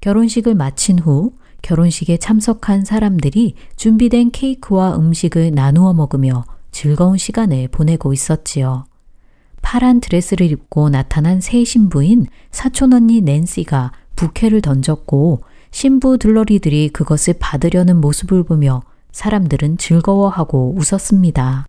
결혼식을 0.02 0.56
마친 0.56 1.00
후 1.00 1.34
결혼식에 1.62 2.18
참석한 2.18 2.86
사람들이 2.86 3.56
준비된 3.76 4.32
케이크와 4.32 4.96
음식을 4.96 5.52
나누어 5.52 5.94
먹으며 5.94 6.46
즐거운 6.72 7.18
시간을 7.18 7.68
보내고 7.70 8.14
있었지요. 8.14 8.86
파란 9.62 10.00
드레스를 10.00 10.52
입고 10.52 10.90
나타난 10.90 11.42
새 11.42 11.64
신부인 11.64 12.26
사촌 12.52 12.94
언니 12.94 13.22
낸시가 13.22 13.92
부케를 14.16 14.62
던졌고 14.62 15.44
신부 15.72 16.18
들러리들이 16.18 16.90
그것을 16.90 17.36
받으려는 17.40 18.00
모습을 18.02 18.44
보며 18.44 18.82
사람들은 19.12 19.78
즐거워하고 19.78 20.76
웃었습니다. 20.78 21.66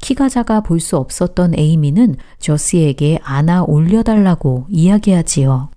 키가 0.00 0.28
작아 0.28 0.60
볼 0.62 0.80
수 0.80 0.96
없었던 0.96 1.58
에이미는 1.58 2.16
저스에게 2.38 3.18
안아 3.22 3.64
올려달라고 3.64 4.66
이야기하지요. 4.70 5.70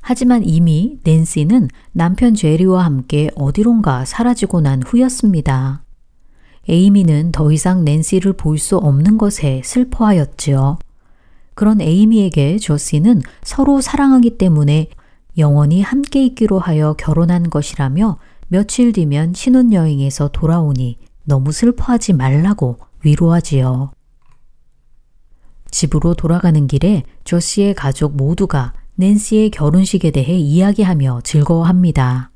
하지만 0.00 0.44
이미 0.44 1.00
낸시는 1.02 1.68
남편 1.90 2.34
제리와 2.34 2.84
함께 2.84 3.28
어디론가 3.34 4.04
사라지고 4.04 4.60
난 4.60 4.80
후였습니다. 4.82 5.85
에이미는 6.68 7.32
더 7.32 7.52
이상 7.52 7.84
낸시를 7.84 8.32
볼 8.34 8.58
수 8.58 8.76
없는 8.76 9.18
것에 9.18 9.62
슬퍼하였지요. 9.64 10.78
그런 11.54 11.80
에이미에게 11.80 12.58
조시는 12.58 13.22
서로 13.42 13.80
사랑하기 13.80 14.38
때문에 14.38 14.88
영원히 15.38 15.82
함께 15.82 16.24
있기로 16.24 16.58
하여 16.58 16.94
결혼한 16.94 17.50
것이라며 17.50 18.18
며칠 18.48 18.92
뒤면 18.92 19.34
신혼여행에서 19.34 20.28
돌아오니 20.28 20.96
너무 21.24 21.52
슬퍼하지 21.52 22.12
말라고 22.12 22.78
위로하지요. 23.04 23.92
집으로 25.70 26.14
돌아가는 26.14 26.66
길에 26.66 27.02
조시의 27.24 27.74
가족 27.74 28.16
모두가 28.16 28.72
낸시의 28.94 29.50
결혼식에 29.50 30.10
대해 30.10 30.38
이야기하며 30.38 31.20
즐거워합니다. 31.24 32.30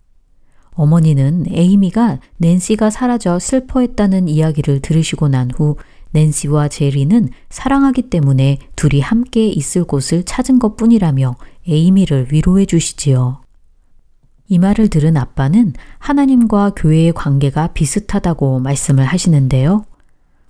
어머니는 0.80 1.44
에이미가 1.50 2.20
낸시가 2.38 2.88
사라져 2.88 3.38
슬퍼했다는 3.38 4.28
이야기를 4.28 4.80
들으시고 4.80 5.28
난 5.28 5.50
후 5.50 5.76
낸시와 6.12 6.68
제리는 6.68 7.28
사랑하기 7.50 8.02
때문에 8.02 8.58
둘이 8.76 9.00
함께 9.00 9.46
있을 9.46 9.84
곳을 9.84 10.24
찾은 10.24 10.58
것 10.58 10.76
뿐이라며 10.76 11.36
에이미를 11.68 12.28
위로해 12.32 12.64
주시지요. 12.64 13.42
이 14.48 14.58
말을 14.58 14.88
들은 14.88 15.16
아빠는 15.16 15.74
하나님과 15.98 16.72
교회의 16.76 17.12
관계가 17.12 17.68
비슷하다고 17.68 18.60
말씀을 18.60 19.04
하시는데요. 19.04 19.84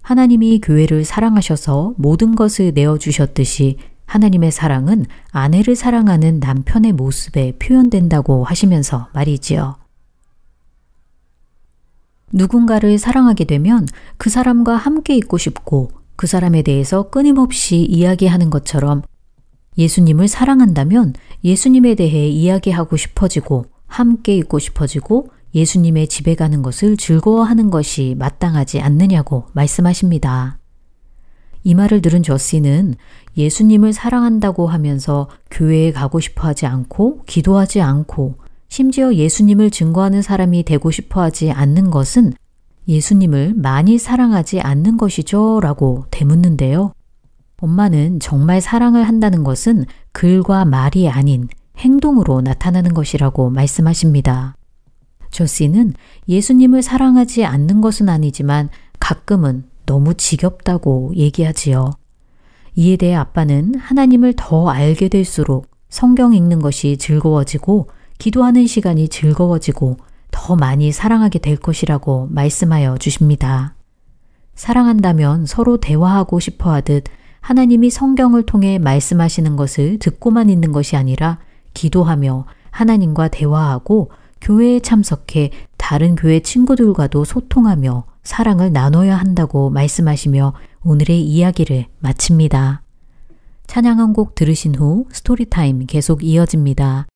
하나님이 0.01 0.61
교회를 0.61 1.05
사랑하셔서 1.05 1.95
모든 1.99 2.37
것을 2.37 2.73
내어주셨듯이 2.73 3.79
하나님의 4.07 4.53
사랑은 4.53 5.07
아내를 5.33 5.75
사랑하는 5.75 6.38
남편의 6.40 6.93
모습에 6.93 7.53
표현된다고 7.59 8.45
하시면서 8.45 9.09
말이지요. 9.12 9.80
누군가를 12.33 12.99
사랑하게 12.99 13.45
되면 13.45 13.87
그 14.16 14.31
사람과 14.31 14.77
함께 14.77 15.16
있고 15.16 15.38
싶고 15.38 15.90
그 16.16 16.27
사람에 16.27 16.62
대해서 16.62 17.11
끊임없이 17.11 17.79
이야기하는 17.79 18.51
것처럼 18.51 19.03
예수님을 19.79 20.29
사랑한다면 20.29 21.14
예수님에 21.45 21.95
대해 21.95 22.29
이야기하고 22.29 22.97
싶어지고 22.97 23.66
함께 23.87 24.37
있고 24.37 24.59
싶어지고 24.59 25.29
예수님의 25.55 26.09
집에 26.09 26.35
가는 26.35 26.62
것을 26.62 26.97
즐거워하는 26.97 27.71
것이 27.71 28.14
마땅하지 28.19 28.81
않느냐고 28.81 29.47
말씀하십니다. 29.53 30.59
이 31.64 31.75
말을 31.75 32.01
들은 32.01 32.23
저씨는 32.23 32.95
예수님을 33.37 33.93
사랑한다고 33.93 34.66
하면서 34.66 35.29
교회에 35.51 35.93
가고 35.93 36.21
싶어 36.21 36.49
하지 36.49 36.66
않고 36.66 37.25
기도하지 37.25 37.81
않고 37.81 38.37
심지어 38.71 39.13
예수님을 39.13 39.71
증거하는 39.71 40.23
사람이 40.23 40.63
되고 40.63 40.93
싶어 40.93 41.21
하지 41.21 41.51
않는 41.51 41.91
것은 41.91 42.33
예수님을 42.87 43.55
많이 43.57 43.99
사랑하지 43.99 44.61
않는 44.61 44.97
것이죠? 44.97 45.59
라고 45.61 46.05
되묻는데요. 46.13 46.93
엄마는 47.61 48.21
정말 48.21 48.61
사랑을 48.61 49.07
한다는 49.07 49.43
것은 49.43 49.85
글과 50.13 50.65
말이 50.65 51.09
아닌 51.09 51.49
행동으로 51.79 52.43
나타나는 52.43 52.95
것이라고 52.95 53.51
말씀하십니다. 53.51 54.55
조씨는 55.31 55.95
예수님을 56.29 56.83
사랑하지 56.83 57.45
않는 57.45 57.81
것은 57.81 58.09
아니지만 58.09 58.71
가끔은 59.01 59.65
너무 59.85 60.15
지겹다고 60.15 61.13
얘기하지요. 61.17 61.91
이에 62.77 62.97
대해 62.97 63.17
아빠는 63.17 63.75
하나님을 63.75 64.35
더 64.37 64.69
알게 64.69 65.09
될수록 65.09 65.67
성경 65.89 66.35
읽는 66.35 66.61
것이 66.61 66.97
즐거워지고 66.99 67.89
기도하는 68.21 68.67
시간이 68.67 69.09
즐거워지고 69.09 69.97
더 70.31 70.55
많이 70.55 70.93
사랑하게 70.93 71.39
될 71.39 71.57
것이라고 71.57 72.29
말씀하여 72.31 72.99
주십니다. 72.99 73.75
사랑한다면 74.55 75.47
서로 75.47 75.79
대화하고 75.79 76.39
싶어 76.39 76.71
하듯 76.71 77.05
하나님이 77.41 77.89
성경을 77.89 78.45
통해 78.45 78.79
말씀하시는 78.79 79.57
것을 79.57 79.99
듣고만 79.99 80.51
있는 80.51 80.71
것이 80.71 80.97
아니라 80.97 81.39
기도하며 81.73 82.45
하나님과 82.71 83.29
대화하고 83.29 84.11
교회에 84.43 84.81
참석해 84.81 85.51
다른 85.79 86.15
교회 86.15 86.41
친구들과도 86.41 87.25
소통하며 87.25 88.05
사랑을 88.23 88.71
나눠야 88.71 89.17
한다고 89.17 89.71
말씀하시며 89.71 90.53
오늘의 90.85 91.23
이야기를 91.23 91.87
마칩니다. 92.01 92.83
찬양 93.67 93.99
한 93.99 94.13
곡 94.13 94.35
들으신 94.35 94.75
후 94.75 95.07
스토리타임 95.11 95.87
계속 95.87 96.23
이어집니다. 96.23 97.07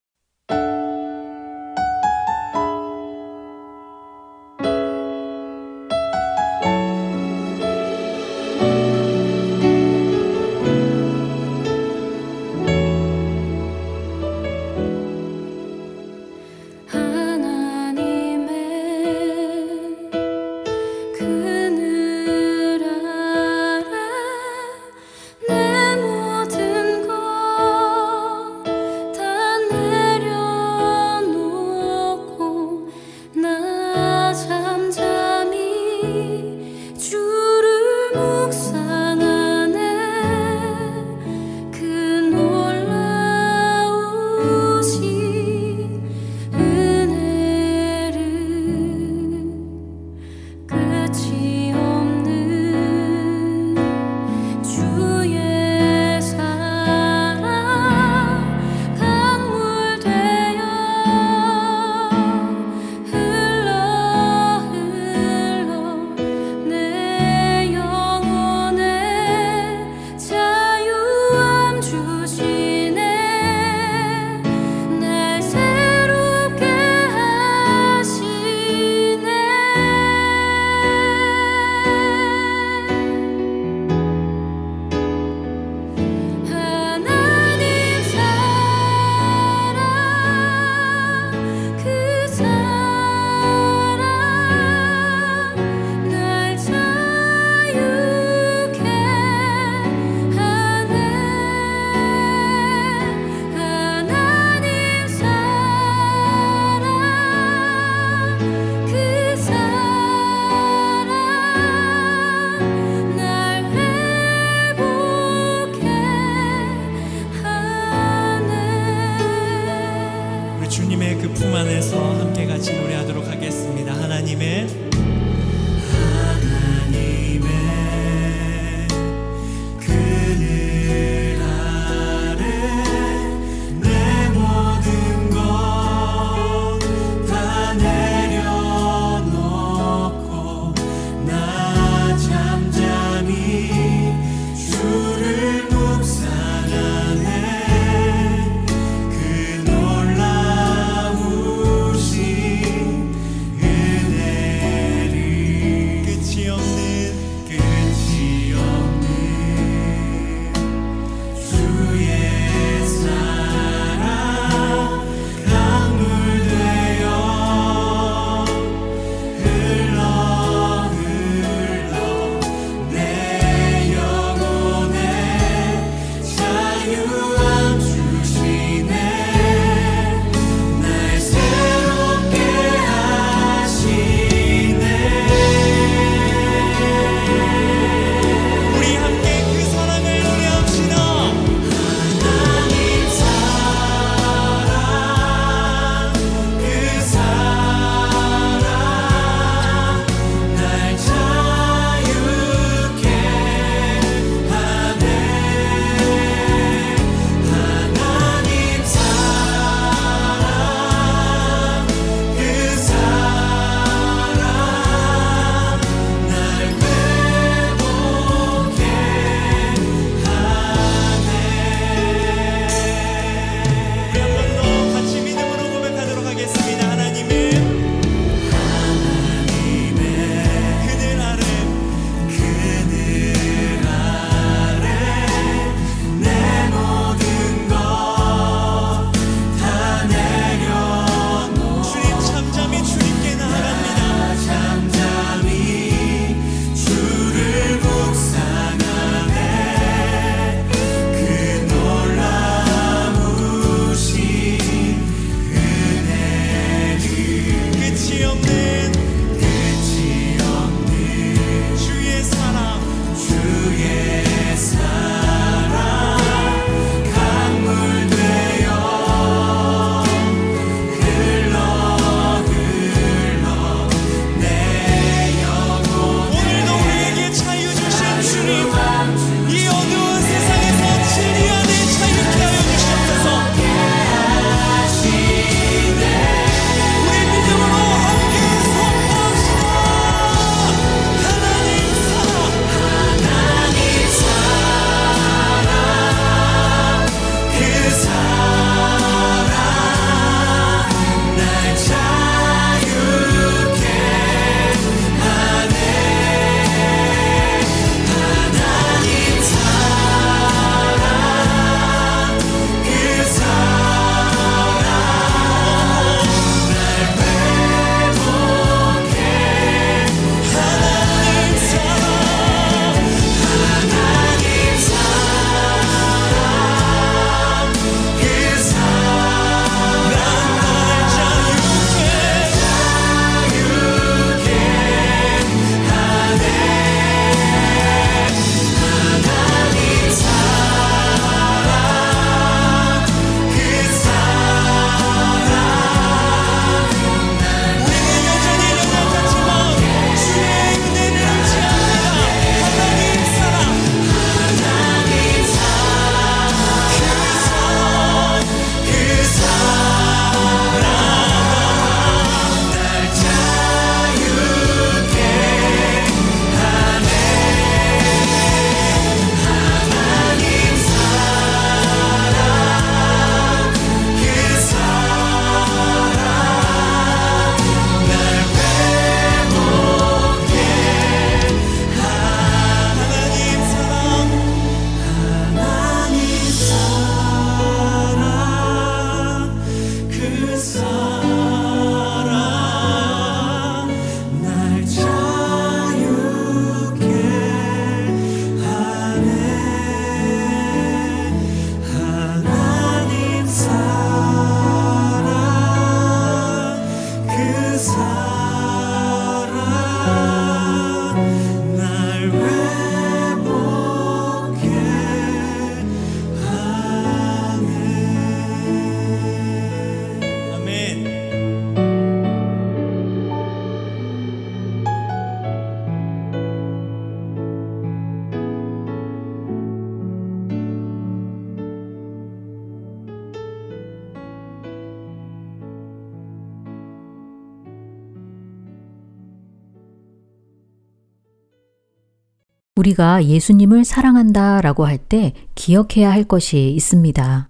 우리가 442.95 443.25
예수님을 443.25 443.85
사랑한다 443.85 444.61
라고 444.61 444.87
할 444.87 444.99
때 444.99 445.35
기억해야 445.55 446.11
할 446.11 446.25
것이 446.25 446.71
있습니다. 446.71 447.49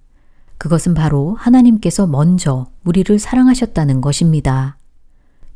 그것은 0.59 0.95
바로 0.95 1.35
하나님께서 1.39 2.07
먼저 2.07 2.67
우리를 2.85 3.19
사랑하셨다는 3.19 4.01
것입니다. 4.01 4.77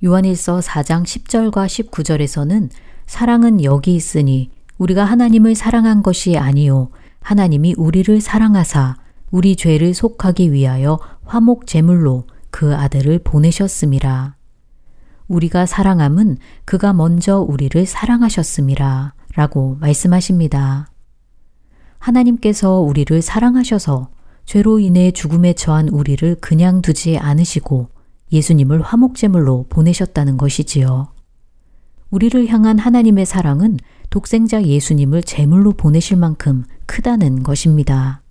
요한일서 0.04 0.60
4장 0.60 1.02
10절과 1.02 1.66
19절에서는 1.66 2.70
사랑은 3.06 3.64
여기 3.64 3.94
있으니 3.94 4.50
우리가 4.76 5.04
하나님을 5.04 5.54
사랑한 5.54 6.02
것이 6.02 6.36
아니요 6.36 6.90
하나님이 7.20 7.74
우리를 7.76 8.20
사랑하사 8.20 8.96
우리 9.30 9.56
죄를 9.56 9.94
속하기 9.94 10.52
위하여 10.52 10.98
화목 11.24 11.66
제물로 11.66 12.26
그 12.50 12.76
아들을 12.76 13.20
보내셨음이라. 13.24 14.36
우리가 15.26 15.66
사랑함은 15.66 16.36
그가 16.64 16.92
먼저 16.92 17.38
우리를 17.40 17.84
사랑하셨음이라. 17.84 19.14
라고 19.34 19.76
말씀하십니다. 19.80 20.90
하나님께서 21.98 22.80
우리를 22.80 23.20
사랑하셔서 23.22 24.10
죄로 24.44 24.78
인해 24.78 25.10
죽음에 25.10 25.52
처한 25.52 25.88
우리를 25.88 26.36
그냥 26.40 26.80
두지 26.80 27.18
않으시고 27.18 27.88
예수님을 28.32 28.82
화목제물로 28.82 29.66
보내셨다는 29.68 30.36
것이지요. 30.36 31.08
우리를 32.10 32.46
향한 32.48 32.78
하나님의 32.78 33.26
사랑은 33.26 33.76
독생자 34.10 34.62
예수님을 34.62 35.22
제물로 35.22 35.72
보내실 35.72 36.16
만큼 36.16 36.64
크다는 36.86 37.42
것입니다. 37.42 38.22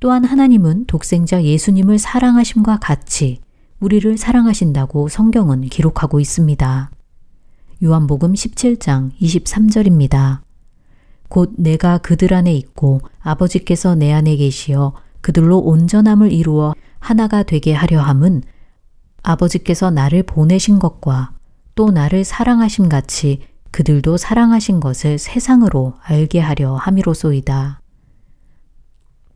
또한 0.00 0.24
하나님은 0.24 0.86
독생자 0.86 1.42
예수님을 1.42 1.98
사랑하심과 1.98 2.78
같이 2.78 3.40
우리를 3.80 4.16
사랑하신다고 4.16 5.08
성경은 5.08 5.62
기록하고 5.62 6.20
있습니다. 6.20 6.90
요한복음 7.82 8.34
17장 8.34 9.10
23절입니다. 9.22 10.40
곧 11.30 11.54
내가 11.56 11.96
그들 11.96 12.34
안에 12.34 12.52
있고 12.52 13.00
아버지께서 13.20 13.94
내 13.94 14.12
안에 14.12 14.36
계시어 14.36 14.92
그들로 15.22 15.60
온전함을 15.60 16.30
이루어 16.30 16.74
하나가 16.98 17.42
되게 17.42 17.72
하려 17.72 18.02
함은 18.02 18.42
아버지께서 19.22 19.90
나를 19.90 20.24
보내신 20.24 20.78
것과 20.78 21.32
또 21.74 21.90
나를 21.90 22.24
사랑하심 22.24 22.90
같이 22.90 23.40
그들도 23.70 24.18
사랑하신 24.18 24.80
것을 24.80 25.16
세상으로 25.16 25.94
알게 26.02 26.38
하려 26.38 26.74
함이로소이다. 26.74 27.80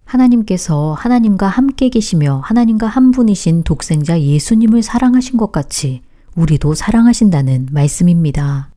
하나님께서 0.04 0.92
하나님과 0.92 1.46
함께 1.46 1.88
계시며 1.88 2.42
하나님과 2.44 2.88
한 2.88 3.10
분이신 3.10 3.62
독생자 3.62 4.20
예수님을 4.20 4.82
사랑하신 4.82 5.38
것 5.38 5.50
같이 5.50 6.02
우리도 6.36 6.74
사랑하신다는 6.74 7.68
말씀입니다. 7.70 8.70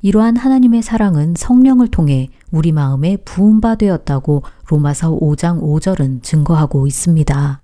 이러한 0.00 0.36
하나님의 0.36 0.82
사랑은 0.82 1.34
성령을 1.36 1.88
통해 1.88 2.28
우리 2.50 2.72
마음에 2.72 3.16
부음바 3.16 3.76
되었다고 3.76 4.42
로마서 4.68 5.18
5장 5.18 5.60
5절은 5.60 6.22
증거하고 6.22 6.86
있습니다. 6.86 7.62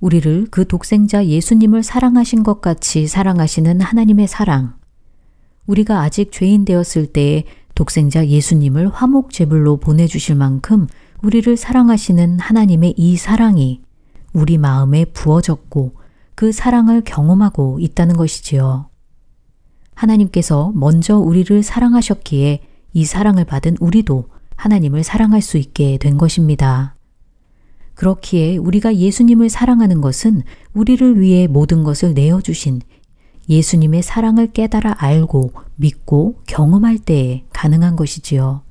우리를 0.00 0.48
그 0.50 0.66
독생자 0.66 1.24
예수님을 1.26 1.82
사랑하신 1.82 2.42
것 2.42 2.60
같이 2.60 3.06
사랑하시는 3.06 3.80
하나님의 3.80 4.28
사랑. 4.28 4.74
우리가 5.66 6.00
아직 6.00 6.32
죄인 6.32 6.64
되었을 6.64 7.06
때에 7.06 7.44
독생자 7.74 8.26
예수님을 8.26 8.88
화목 8.88 9.32
제물로 9.32 9.76
보내 9.78 10.06
주실 10.06 10.34
만큼 10.34 10.86
우리를 11.22 11.56
사랑하시는 11.56 12.38
하나님의 12.40 12.94
이 12.96 13.16
사랑이 13.16 13.82
우리 14.32 14.58
마음에 14.58 15.04
부어졌고 15.06 15.92
그 16.38 16.52
사랑을 16.52 17.00
경험하고 17.00 17.80
있다는 17.80 18.16
것이지요. 18.16 18.90
하나님께서 19.96 20.70
먼저 20.72 21.18
우리를 21.18 21.64
사랑하셨기에 21.64 22.62
이 22.92 23.04
사랑을 23.04 23.44
받은 23.44 23.78
우리도 23.80 24.28
하나님을 24.54 25.02
사랑할 25.02 25.42
수 25.42 25.58
있게 25.58 25.98
된 25.98 26.16
것입니다. 26.16 26.94
그렇기에 27.94 28.56
우리가 28.56 28.94
예수님을 28.94 29.48
사랑하는 29.48 30.00
것은 30.00 30.44
우리를 30.74 31.20
위해 31.20 31.48
모든 31.48 31.82
것을 31.82 32.14
내어주신 32.14 32.82
예수님의 33.48 34.04
사랑을 34.04 34.52
깨달아 34.52 34.94
알고 34.96 35.50
믿고 35.74 36.40
경험할 36.46 36.98
때에 37.00 37.46
가능한 37.52 37.96
것이지요. 37.96 38.62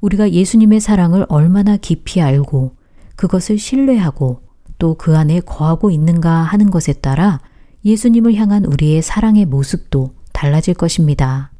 우리가 0.00 0.30
예수님의 0.30 0.78
사랑을 0.78 1.26
얼마나 1.30 1.76
깊이 1.76 2.20
알고 2.20 2.76
그것을 3.16 3.58
신뢰하고 3.58 4.49
또 4.80 4.94
그 4.94 5.16
안에 5.16 5.40
거하고 5.40 5.90
있는가 5.90 6.30
하는 6.30 6.70
것에 6.70 6.94
따라 6.94 7.40
예수님을 7.84 8.34
향한 8.34 8.64
우리의 8.64 9.02
사랑의 9.02 9.46
모습도 9.46 10.14
달라질 10.32 10.74
것입니다. 10.74 11.52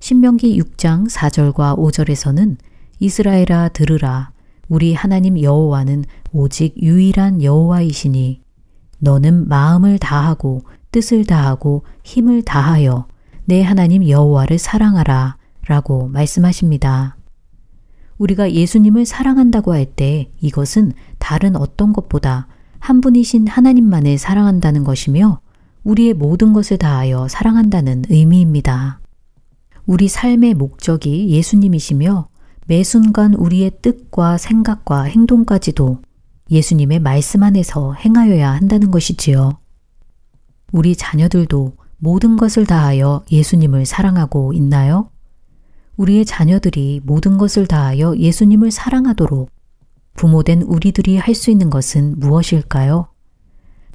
신명기 0.00 0.60
6장 0.60 1.08
4절과 1.08 1.78
5절에서는 1.78 2.56
이스라엘아 2.98 3.68
들으라 3.70 4.32
우리 4.68 4.92
하나님 4.92 5.40
여호와는 5.40 6.04
오직 6.32 6.74
유일한 6.82 7.42
여호와이시니 7.42 8.42
너는 8.98 9.48
마음을 9.48 9.98
다하고 9.98 10.62
뜻을 10.90 11.24
다하고 11.24 11.84
힘을 12.02 12.42
다하여 12.42 13.06
내 13.44 13.62
하나님 13.62 14.08
여호와를 14.08 14.58
사랑하라 14.58 15.36
라고 15.68 16.08
말씀하십니다. 16.08 17.15
우리가 18.18 18.52
예수님을 18.52 19.04
사랑한다고 19.06 19.72
할 19.72 19.86
때 19.86 20.30
이것은 20.40 20.92
다른 21.18 21.56
어떤 21.56 21.92
것보다 21.92 22.48
한 22.78 23.00
분이신 23.00 23.48
하나님만을 23.48 24.18
사랑한다는 24.18 24.84
것이며 24.84 25.40
우리의 25.84 26.14
모든 26.14 26.52
것을 26.52 26.78
다하여 26.78 27.28
사랑한다는 27.28 28.04
의미입니다. 28.08 29.00
우리 29.86 30.08
삶의 30.08 30.54
목적이 30.54 31.28
예수님이시며 31.30 32.28
매 32.66 32.82
순간 32.82 33.34
우리의 33.34 33.72
뜻과 33.82 34.38
생각과 34.38 35.04
행동까지도 35.04 36.02
예수님의 36.50 36.98
말씀 37.00 37.42
안에서 37.42 37.94
행하여야 37.94 38.50
한다는 38.52 38.90
것이지요. 38.90 39.58
우리 40.72 40.96
자녀들도 40.96 41.76
모든 41.98 42.36
것을 42.36 42.66
다하여 42.66 43.24
예수님을 43.30 43.86
사랑하고 43.86 44.52
있나요? 44.52 45.10
우리의 45.96 46.24
자녀들이 46.24 47.00
모든 47.04 47.38
것을 47.38 47.66
다하여 47.66 48.16
예수님을 48.16 48.70
사랑하도록 48.70 49.50
부모된 50.14 50.62
우리들이 50.62 51.16
할 51.16 51.34
수 51.34 51.50
있는 51.50 51.70
것은 51.70 52.18
무엇일까요? 52.18 53.08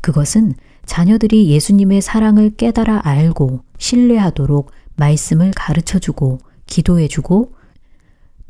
그것은 0.02 0.54
자녀들이 0.86 1.50
예수님의 1.50 2.02
사랑을 2.02 2.52
깨달아 2.52 3.02
알고 3.04 3.62
신뢰하도록 3.78 4.72
말씀을 4.96 5.52
가르쳐 5.56 6.00
주고 6.00 6.40
기도해 6.66 7.08
주고 7.08 7.54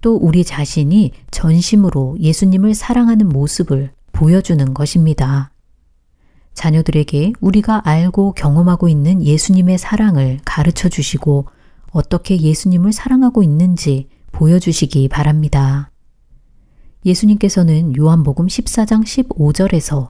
또 0.02 0.16
우리 0.16 0.44
자신이 0.44 1.12
전심으로 1.30 2.18
예수님을 2.20 2.74
사랑하는 2.74 3.30
모습을 3.30 3.92
보여주는 4.12 4.74
것입니다. 4.74 5.52
자녀들에게 6.54 7.34
우리가 7.40 7.82
알고 7.86 8.34
경험하고 8.34 8.90
있는 8.90 9.24
예수님의 9.24 9.78
사랑을 9.78 10.40
가르쳐 10.44 10.90
주시고 10.90 11.48
어떻게 11.92 12.40
예수님을 12.40 12.94
사랑하고 12.94 13.44
있는지 13.44 14.08
보여주시기 14.32 15.08
바랍니다. 15.10 15.92
예수님께서는 17.06 17.98
요한복음 17.98 18.48
14장 18.48 19.04
15절에서 19.04 20.10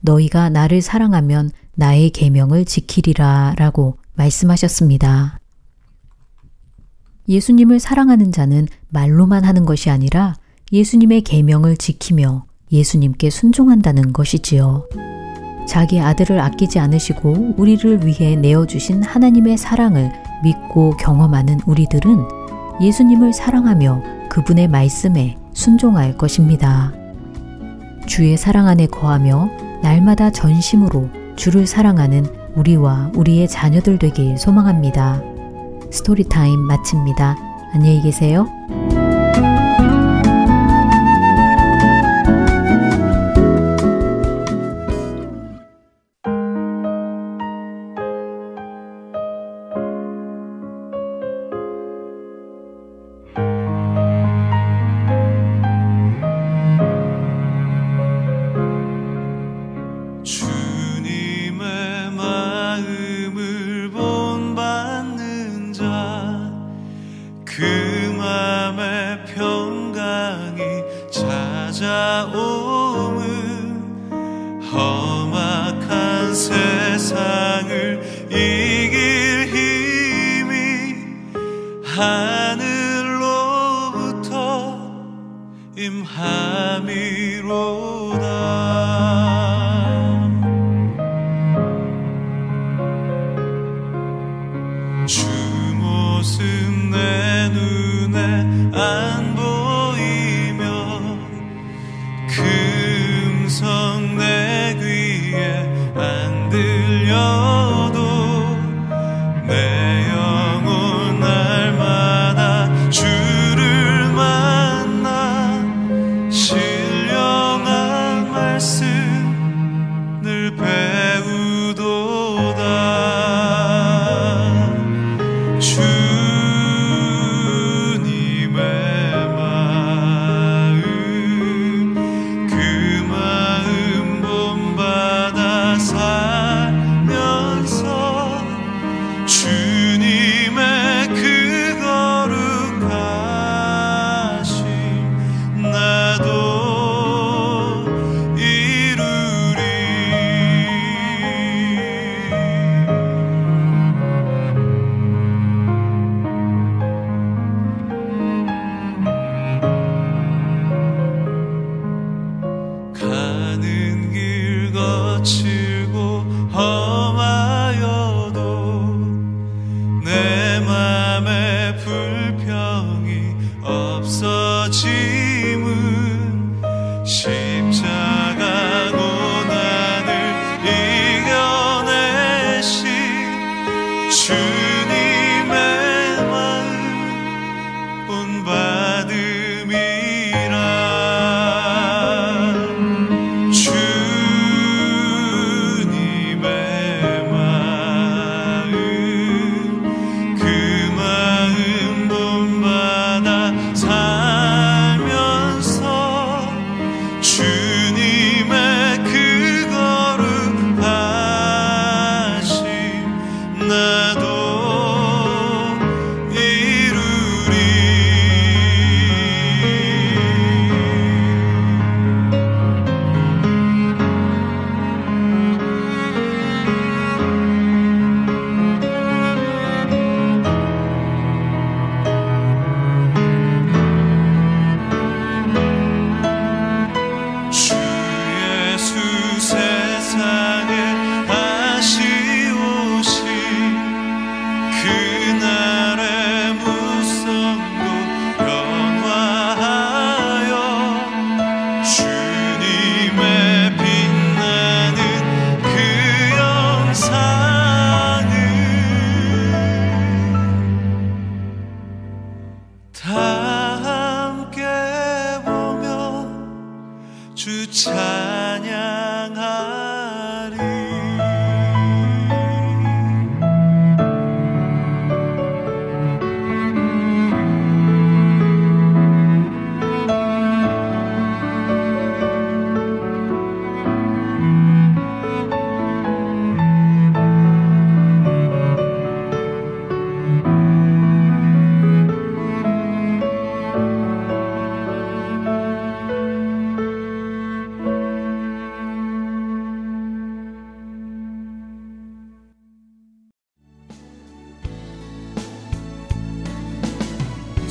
너희가 0.00 0.48
나를 0.48 0.80
사랑하면 0.80 1.50
나의 1.74 2.10
계명을 2.10 2.64
지키리라 2.64 3.54
라고 3.56 3.98
말씀하셨습니다. 4.14 5.38
예수님을 7.28 7.78
사랑하는 7.78 8.32
자는 8.32 8.66
말로만 8.88 9.44
하는 9.44 9.64
것이 9.66 9.90
아니라 9.90 10.34
예수님의 10.72 11.22
계명을 11.22 11.76
지키며 11.76 12.46
예수님께 12.72 13.30
순종한다는 13.30 14.12
것이지요. 14.12 14.88
자기 15.68 16.00
아들을 16.00 16.40
아끼지 16.40 16.78
않으시고 16.78 17.54
우리를 17.58 18.06
위해 18.06 18.36
내어주신 18.36 19.02
하나님의 19.02 19.58
사랑을 19.58 20.10
믿고 20.42 20.96
경험하는 20.98 21.60
우리들은 21.66 22.24
예수님을 22.80 23.32
사랑하며 23.32 24.02
그분의 24.28 24.68
말씀에 24.68 25.36
순종할 25.52 26.16
것입니다. 26.16 26.92
주의 28.06 28.36
사랑 28.36 28.68
안에 28.68 28.86
거하며 28.86 29.50
날마다 29.82 30.30
전심으로 30.30 31.08
주를 31.36 31.66
사랑하는 31.66 32.26
우리와 32.54 33.12
우리의 33.14 33.48
자녀들 33.48 33.98
되길 33.98 34.38
소망합니다. 34.38 35.20
스토리타임 35.90 36.58
마칩니다. 36.60 37.36
안녕히 37.74 38.00
계세요. 38.02 38.46